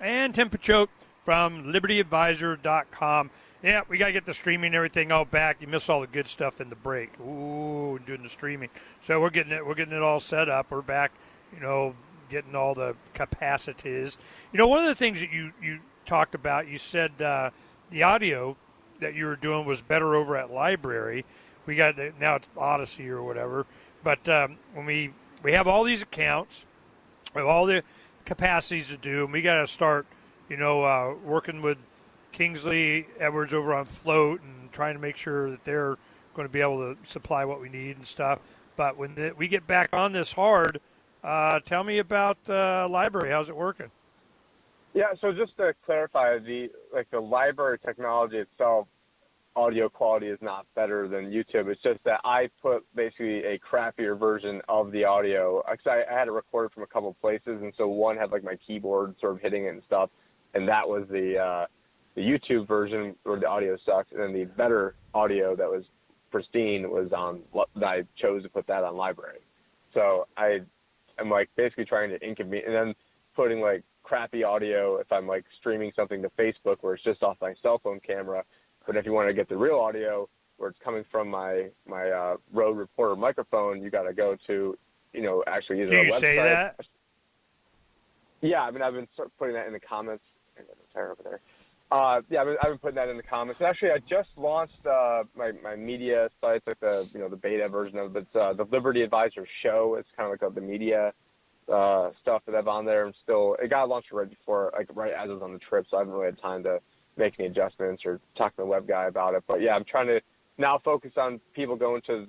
[0.00, 0.88] And Tim Picciott
[1.22, 3.30] from LibertyAdvisor.com.
[3.62, 5.58] Yeah, we got to get the streaming and everything all back.
[5.60, 7.18] You missed all the good stuff in the break.
[7.20, 8.70] Ooh, doing the streaming.
[9.02, 9.66] So we're getting it.
[9.66, 10.70] We're getting it all set up.
[10.70, 11.10] We're back.
[11.52, 11.94] You know,
[12.28, 14.16] getting all the capacities.
[14.52, 17.50] You know, one of the things that you you talked about, you said uh,
[17.90, 18.56] the audio
[19.00, 21.24] that you were doing was better over at LBRY.
[21.66, 23.66] we got the, now it's Odysee or whatever.
[24.04, 26.64] But um, when we we have all these accounts,
[27.34, 27.82] we have all the
[28.28, 30.06] capacities to do, and we got to start,
[30.50, 31.78] you know, uh, working with
[32.30, 35.96] Kingsley Edwards over on Flote and trying to make sure that they're
[36.34, 38.38] going to be able to supply what we need and stuff.
[38.76, 40.78] But when the, we get back on this hard,
[41.24, 43.30] uh, tell me about uh, LBRY.
[43.30, 43.90] How's it working?
[44.92, 48.88] Yeah, so just to clarify, the like the LBRY technology itself
[49.58, 51.66] audio quality is not better than YouTube.
[51.66, 55.62] It's just that I put basically a crappier version of the audio.
[55.66, 58.44] Cause I, I had it recorded from a couple places, and so one had like
[58.44, 60.10] my keyboard sort of hitting it and stuff.
[60.54, 61.66] and that was the uh,
[62.14, 65.84] the YouTube version where the audio sucks, and then the better audio that was
[66.30, 67.42] pristine was on.
[67.82, 69.38] I chose to put that on LBRY.
[69.92, 70.60] So I
[71.18, 72.94] am like basically trying to inconvenience, and then
[73.34, 77.36] putting like crappy audio if I'm like streaming something to Facebook where it's just off
[77.40, 78.44] my cell phone camera.
[78.88, 82.08] But if you want to get the real audio where it's coming from my my
[82.08, 84.78] uh, Rode Reporter microphone, you got to go to
[85.12, 86.20] you know actually either Do a you website.
[86.20, 86.76] say that?
[88.40, 89.06] Yeah, I mean I've been
[89.38, 90.24] putting that in the comments.
[90.94, 91.40] Tire over there.
[91.90, 93.60] Uh, yeah, I've been, I've been putting that in the comments.
[93.60, 97.36] And actually, I just launched uh, my my media site, like the you know the
[97.36, 98.20] beta version of it.
[98.20, 99.96] It's uh, the Liberty Advisor Show.
[99.98, 101.12] It's kind of like the media
[101.70, 103.06] uh, stuff that I've on there.
[103.06, 105.86] I'm still it got launched right before, like right as I was on the trip,
[105.90, 106.80] so I haven't really had time to
[107.18, 109.44] make any adjustments or talk to the web guy about it.
[109.46, 110.20] But yeah, I'm trying to
[110.56, 112.26] now focus on people going to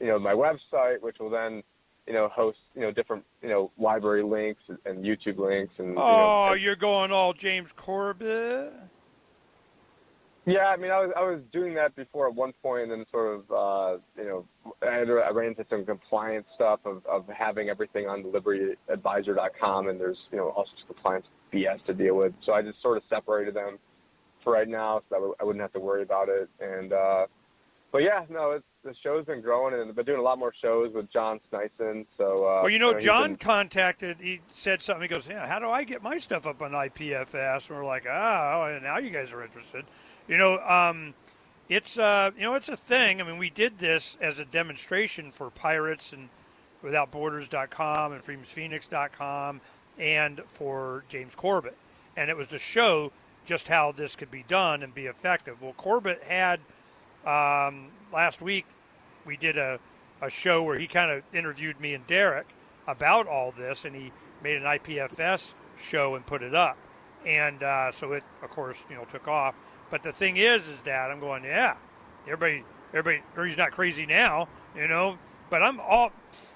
[0.00, 1.62] you know my website, which will then
[2.06, 5.96] you know host you know different you know LBRY links and, YouTube links and.
[5.96, 8.72] Oh, you know, you're going all James Corbett.
[10.46, 13.04] Yeah, I mean, I was I was doing that before at one point, and then
[13.12, 14.46] sort of, uh, you know,
[14.82, 20.16] I, I ran into some compliance stuff of, of having everything on libertyadvisor.com, and there's,
[20.32, 22.32] you know, all sorts of compliance BS to deal with.
[22.46, 23.78] So I just sort of separated them
[24.42, 26.48] for right now, so that I w- I wouldn't have to worry about it.
[26.60, 27.26] And, uh,
[27.92, 30.54] but yeah, no, it's, the show's been growing, and I've been doing a lot more
[30.62, 32.06] shows with John Sneisen.
[32.16, 34.18] So, uh, Well, you know, he's John been- contacted.
[34.20, 35.02] He said something.
[35.02, 38.06] He goes, "Yeah, how do I get my stuff up on IPFS?" And we're like,
[38.08, 39.84] "Ah, now you guys are interested."
[40.28, 41.12] You know, um,
[41.68, 43.20] it's uh, you know, it's a thing.
[43.20, 46.28] I mean, we did this as a demonstration for Pirates and
[46.82, 49.60] WithoutBorders.com and FreedomsPhoenix.com
[49.98, 51.76] and for James Corbett,
[52.16, 53.12] and it was to show
[53.50, 55.60] just how this could be done and be effective.
[55.60, 56.60] Well, Corbett had
[57.26, 58.64] um, last week
[59.26, 59.80] we did a,
[60.22, 62.46] a show where he kind of interviewed me and Derek
[62.86, 66.78] about all this, and he made an IPFS show and put it up,
[67.26, 69.56] and uh, so it, of course, you know, took off.
[69.90, 71.74] But the thing is, is that I'm going, yeah,
[72.28, 72.62] everybody,
[72.94, 75.18] everybody, he's not crazy now, you know.
[75.50, 76.12] But I'm all.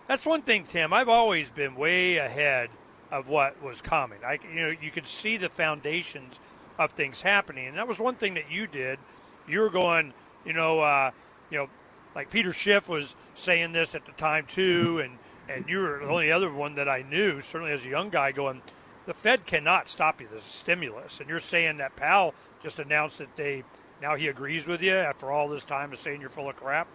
[0.06, 0.92] That's one thing, Tim.
[0.92, 2.70] I've always been way ahead
[3.10, 4.18] of what was coming.
[4.24, 6.38] I, you know, you could see the foundations
[6.78, 8.98] of things happening, and that was one thing that you did.
[9.46, 10.12] You were going,
[10.44, 11.10] you know, uh,
[11.50, 11.68] you know,
[12.14, 16.08] like Peter Schiff was saying this at the time too, and and you were the
[16.08, 18.62] only other one that I knew, certainly as a young guy, going,
[19.06, 20.28] the Fed cannot stop you.
[20.32, 23.62] This stimulus, and you're saying that Powell just announced that they
[24.00, 26.88] now he agrees with you after all this time of saying you're full of crap.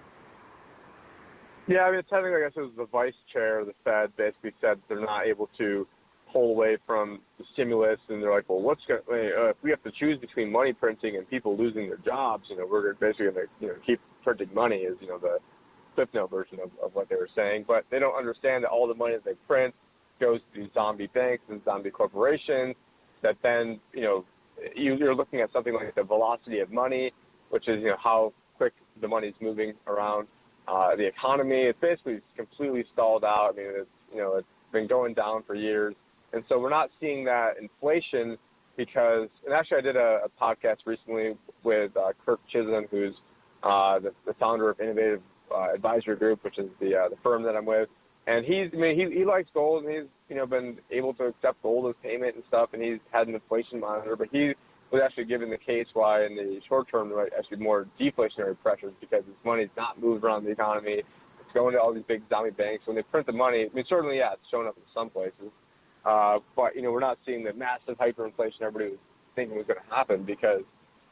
[1.68, 4.54] Yeah, I mean, technically, I guess it was the vice chair of the Fed basically
[4.60, 5.88] said they're not able to
[6.32, 9.02] pull away from the stimulus, and they're like, well, what's going?
[9.10, 12.58] Uh, if we have to choose between money printing and people losing their jobs, you
[12.58, 14.78] know, we're basically going to, you know, keep printing money.
[14.78, 15.40] Is you know the
[15.96, 18.88] Cliff Note version of, of what they were saying, but they don't understand that all
[18.88, 19.74] the money that they print
[20.20, 22.76] goes to zombie banks and zombie corporations.
[23.22, 24.26] That then, you know,
[24.76, 27.12] you, you're looking at something like the velocity of money,
[27.50, 30.28] which is you know how quick the money's moving around
[30.68, 31.64] uh, the economy.
[31.64, 33.54] It's basically completely stalled out.
[33.54, 35.96] I mean, it's you know it's been going down for years,
[36.34, 38.38] and so we're not seeing that inflation
[38.78, 39.30] because.
[39.46, 43.16] And actually, I did a, a podcast recently with uh, Kirk Chisholm, who's
[43.64, 45.22] uh, the, the founder of Innovative
[45.54, 47.90] uh, Advisory Group, which is the uh, the firm that I'm with.
[48.28, 51.26] And he's, I mean, he he likes gold, and he's you know been able to
[51.26, 54.54] accept gold as payment and stuff, and he's had an inflation monitor, but he
[54.92, 57.88] was actually given the case why in the short term there might actually be more
[58.00, 61.04] deflationary pressures because his money's not moved around the economy.
[61.40, 62.86] It's going to all these big zombie banks.
[62.86, 65.52] When they print the money, I mean, certainly, yeah, it's showing up in some places.
[66.06, 69.00] Uh, but, you know, we're not seeing the massive hyperinflation everybody was
[69.36, 70.64] thinking was going to happen because,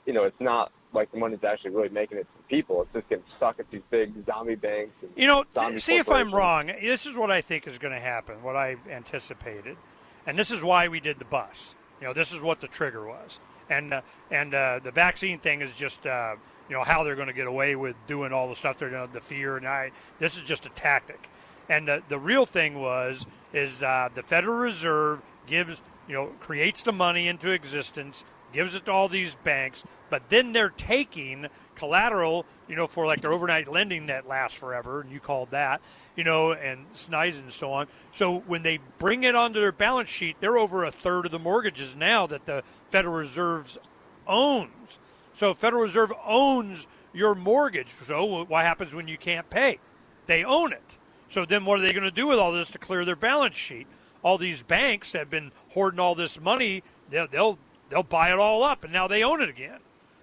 [0.05, 2.81] you know, it's not like the money's actually really making it to people.
[2.81, 4.93] It's just getting stuck at these big zombie banks.
[5.01, 5.45] And You know,
[5.77, 6.67] see if I'm wrong.
[6.67, 8.41] This is what I think is going to happen.
[8.41, 9.77] What I anticipated,
[10.25, 11.75] and this is why we did the bus.
[11.99, 15.61] You know, this is what the trigger was, and uh, and uh, the vaccine thing
[15.61, 16.35] is just uh,
[16.69, 19.09] you know how they're going to get away with doing all the stuff they're doing,
[19.13, 19.91] the fear, and I.
[20.19, 21.29] This is just a tactic,
[21.69, 26.83] and uh, the real thing was is uh, the Federal Reserve gives you know creates
[26.83, 32.45] the money into existence, gives it to all these banks, but then they're taking collateral,
[32.67, 35.81] you know, for like their overnight lending that lasts forever, and you called that,
[36.15, 37.87] you know, and Snyder and so on.
[38.13, 41.39] So when they bring it onto their balance sheet, they're over a third of the
[41.39, 43.77] mortgages now that the Federal Reserve
[44.25, 44.97] owns.
[45.35, 47.89] So Federal Reserve owns your mortgage.
[48.07, 49.79] So what happens when you can't pay?
[50.25, 50.81] They own it.
[51.29, 53.55] So then what are they going to do with all this to clear their balance
[53.55, 53.87] sheet?
[54.23, 57.59] All these banks that have been hoarding all this money, they'll they'll,
[57.89, 59.79] they'll buy it all up, and now they own it again.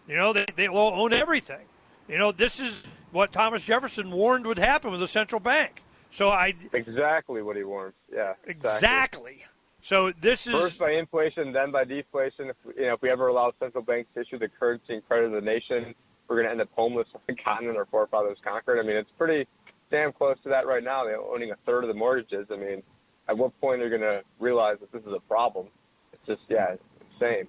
[0.09, 1.67] You know, they they will own everything.
[2.09, 5.83] You know, this is what Thomas Jefferson warned would happen with a central bank.
[6.11, 7.95] So I Exactly what he warned.
[8.13, 8.35] Yeah.
[8.47, 9.45] exactly.
[9.81, 12.49] So this is First by inflation, then by deflation.
[12.51, 15.27] If you know, if we ever allow central banks to issue the currency and credit
[15.27, 15.95] of the nation,
[16.29, 18.79] we're going to end up homeless like the continent our forefathers conquered.
[18.79, 19.47] I mean, it's pretty
[19.91, 21.05] damn close to that right now.
[21.05, 22.47] They're owning a third of the mortgages.
[22.51, 22.83] I mean,
[23.29, 25.67] at what point are they going to realize that this is a problem?
[26.13, 26.77] It's just yeah,
[27.13, 27.47] insane.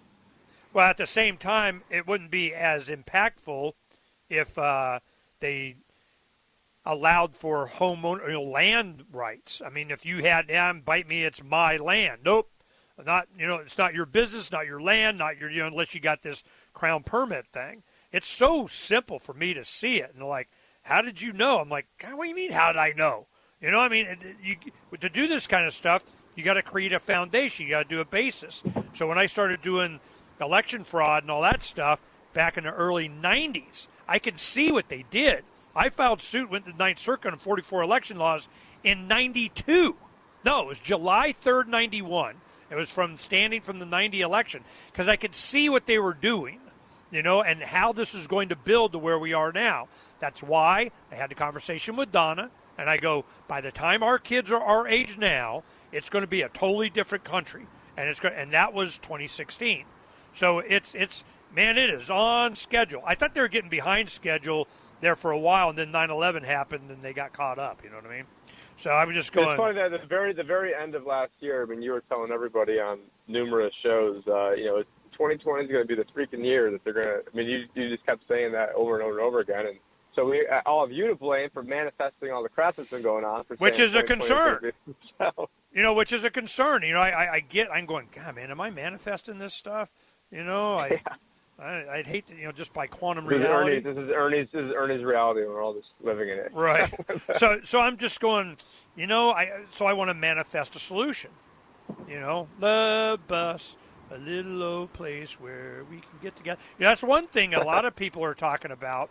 [0.73, 3.73] Well, at the same time, it wouldn't be as impactful
[4.29, 4.99] if uh,
[5.39, 5.77] they
[6.85, 9.61] allowed for homeowner you know, land rights.
[9.65, 12.21] I mean, if you had, yeah, bite me, it's my land.
[12.23, 12.49] Nope,
[13.03, 15.93] not you know, it's not your business, not your land, not your you know, unless
[15.93, 17.83] you got this crown permit thing.
[18.11, 20.49] It's so simple for me to see it, and like,
[20.85, 21.59] how did you know?
[21.59, 22.51] I'm like, God, what do you mean?
[22.51, 23.25] How did I know?
[23.59, 24.55] You know, I mean, uh, you,
[25.01, 26.03] to do this kind of stuff,
[26.35, 27.65] you got to create a foundation.
[27.65, 28.63] You got to do a basis.
[28.93, 29.99] So when I started doing
[30.39, 32.01] election fraud and all that stuff
[32.33, 33.87] back in the early 90s.
[34.07, 35.43] I could see what they did.
[35.75, 38.47] I filed suit, went to the Ninth Circuit on 44 election laws
[38.83, 39.95] in 92.
[40.43, 42.35] No, it was July 3rd, 91.
[42.69, 46.13] It was from standing from the 90 election because I could see what they were
[46.13, 46.59] doing,
[47.15, 49.87] you know, and how this is going to build to where we are now.
[50.19, 54.19] That's why I had the conversation with Donna, and I go, by the time our
[54.19, 55.63] kids are our age now,
[55.93, 59.85] it's going to be a totally different country, and it's going, and that was 2016.
[60.33, 61.23] So it's it's
[61.55, 63.01] man, it is on schedule.
[63.05, 64.67] I thought they were getting behind schedule
[64.99, 67.81] there for a while, and then 9/11 happened, and they got caught up.
[67.81, 68.25] You know what I mean?
[68.77, 69.51] So I'm just going.
[69.51, 71.91] It's funny that at the very the very end of last year, I mean, you
[71.91, 74.83] were telling everybody on numerous shows, uh, you know,
[75.17, 77.23] 2020 is going to be the freaking year that they're going to.
[77.31, 79.77] I mean, you you just kept saying that over and over and over again, and
[80.15, 83.01] so we uh, all of you to blame for manifesting all the crap that's been
[83.01, 83.43] going on.
[83.57, 84.71] which is a concern.
[85.17, 85.49] so.
[85.73, 86.83] You know, which is a concern.
[86.83, 87.71] You know, I, I get.
[87.71, 88.07] I'm going.
[88.15, 89.89] God, man, am I manifesting this stuff?
[90.31, 90.87] You know, I,
[91.59, 91.85] yeah.
[91.87, 93.77] I would hate to, you know, just by quantum this reality.
[93.77, 94.47] Is Ernie's, this is Ernie's.
[94.51, 95.41] This is Ernie's reality.
[95.41, 96.51] And we're all just living in it.
[96.53, 96.93] Right.
[97.37, 98.57] so, so I'm just going.
[98.95, 101.31] You know, I so I want to manifest a solution.
[102.07, 103.75] You know, the bus,
[104.15, 106.59] a little old place where we can get together.
[106.79, 109.09] You know, that's one thing a lot of people are talking about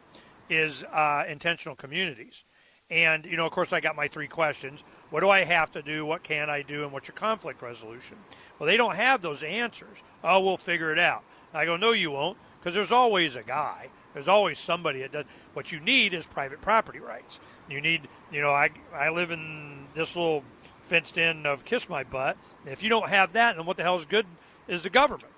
[0.49, 2.45] is uh, intentional communities.
[2.91, 4.85] And, you know, of course, I got my three questions.
[5.11, 6.05] What do I have to do?
[6.05, 6.83] What can I do?
[6.83, 8.19] And what's your conflict resolution?
[8.59, 10.03] Well, they don't have those answers.
[10.23, 11.23] Oh, we'll figure it out.
[11.53, 13.89] I go, no, you won't, because there's always a guy.
[14.13, 15.25] There's always somebody that does.
[15.55, 17.41] What you need is private property rights.
[17.71, 20.43] You need, you know, I, I live in this little
[20.83, 22.37] fenced in of Kiss My Butt.
[22.65, 24.27] And if you don't have that, then what the hell is good
[24.69, 25.33] is the government?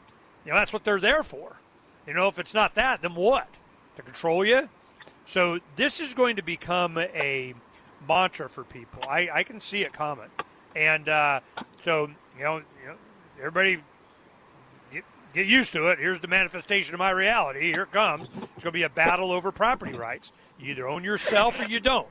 [0.45, 1.57] You know, that's what they're there for.
[2.07, 3.49] You know, if it's not that, then what?
[3.97, 4.69] To control you?
[5.25, 7.55] So this is going to become a
[8.07, 9.03] mantra for people.
[9.09, 10.29] I, I can see it coming,
[10.77, 11.41] and uh,
[11.85, 12.09] so
[12.39, 12.95] you know, you know,
[13.39, 13.83] everybody
[14.93, 15.05] get,
[15.35, 15.99] get used to it.
[15.99, 17.73] Here's the manifestation of my reality.
[17.73, 18.29] Here it comes.
[18.29, 20.33] It's going to be a battle over property rights.
[20.61, 22.07] You either own yourself or you don't.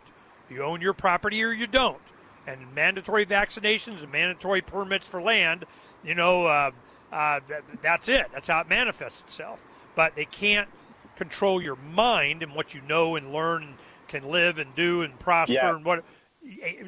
[0.50, 2.02] You own your property or you don't.
[2.48, 5.66] And mandatory vaccinations and mandatory permits for land,
[6.04, 6.72] you know, uh,
[7.12, 8.28] uh, that, that's it.
[8.34, 9.64] That's how it manifests itself.
[9.96, 10.70] But they can't
[11.16, 13.74] control your mind and what you know and learn and
[14.08, 15.76] can live and do and prosper yeah.
[15.76, 16.04] and what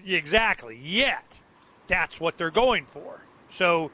[0.05, 0.78] exactly.
[0.82, 1.39] Yet
[1.88, 3.22] that's what they're going for.
[3.49, 3.91] So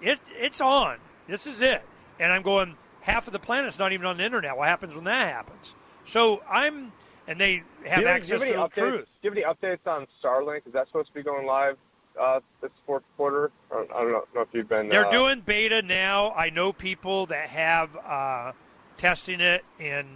[0.00, 0.98] it, it's on.
[1.28, 1.82] This is it.
[2.18, 4.56] And i'm going half of the planet's not even on the internet.
[4.56, 5.74] What happens when that happens?
[6.04, 6.92] So i'm
[7.26, 9.06] and they have you access to the updates, truth.
[9.22, 10.66] do you have any updates on starlink?
[10.66, 11.76] Is that supposed to be going live
[12.20, 16.32] uh, this fourth quarter i don't know, if you've been they're uh, doing beta now
[16.32, 18.52] i know people that have uh,
[18.96, 20.06] testing it in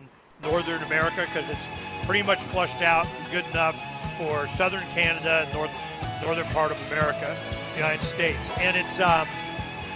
[0.43, 1.69] Northern America because it's
[2.05, 3.77] pretty much flushed out good enough
[4.17, 5.71] for Southern Canada and North,
[6.23, 7.37] northern part of America,
[7.77, 8.51] United States.
[8.59, 9.27] And it's um,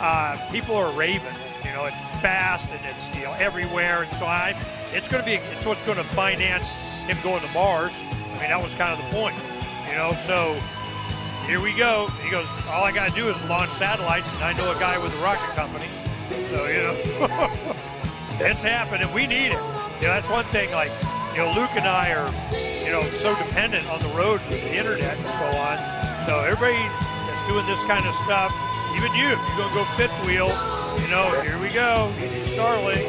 [0.01, 1.35] uh, people are raving.
[1.65, 4.03] You know, it's fast and it's you know everywhere.
[4.03, 4.57] And so I,
[4.93, 6.69] it's going to be it's what's going to finance
[7.07, 7.93] him going to Mars.
[7.95, 9.37] I mean, that was kind of the point.
[9.89, 10.59] You know, so
[11.47, 12.09] here we go.
[12.23, 14.99] He goes, all I got to do is launch satellites, and I know a guy
[15.03, 15.87] with a rocket company.
[16.49, 17.77] So you know.
[18.41, 19.13] It's happening.
[19.13, 19.63] We need it.
[20.01, 20.73] You know, that's one thing.
[20.73, 20.91] Like,
[21.31, 22.27] you know, Luke and I are,
[22.83, 25.79] you know, so dependent on the road with the internet and so on.
[26.27, 28.51] So everybody that's doing this kind of stuff,
[28.97, 30.51] even you, if you're gonna go fifth wheel,
[30.99, 32.11] you know, here we go.
[32.19, 32.27] You
[32.57, 33.07] Starlink.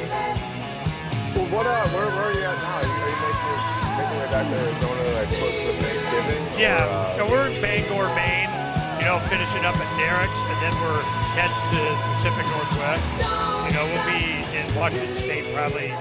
[1.34, 1.66] Well, what?
[1.66, 2.78] Uh, where, where are you at now?
[2.78, 6.44] Are you making, making way back to Arizona, like close to Thanksgiving?
[6.60, 7.30] Yeah, or, uh...
[7.30, 8.52] we're in Bangor, Maine.
[9.00, 11.04] You know, finishing up at Derek's, and then we're
[11.36, 13.04] heading to the Pacific Northwest.
[13.68, 14.24] You know, we'll be
[14.56, 15.92] in Washington State probably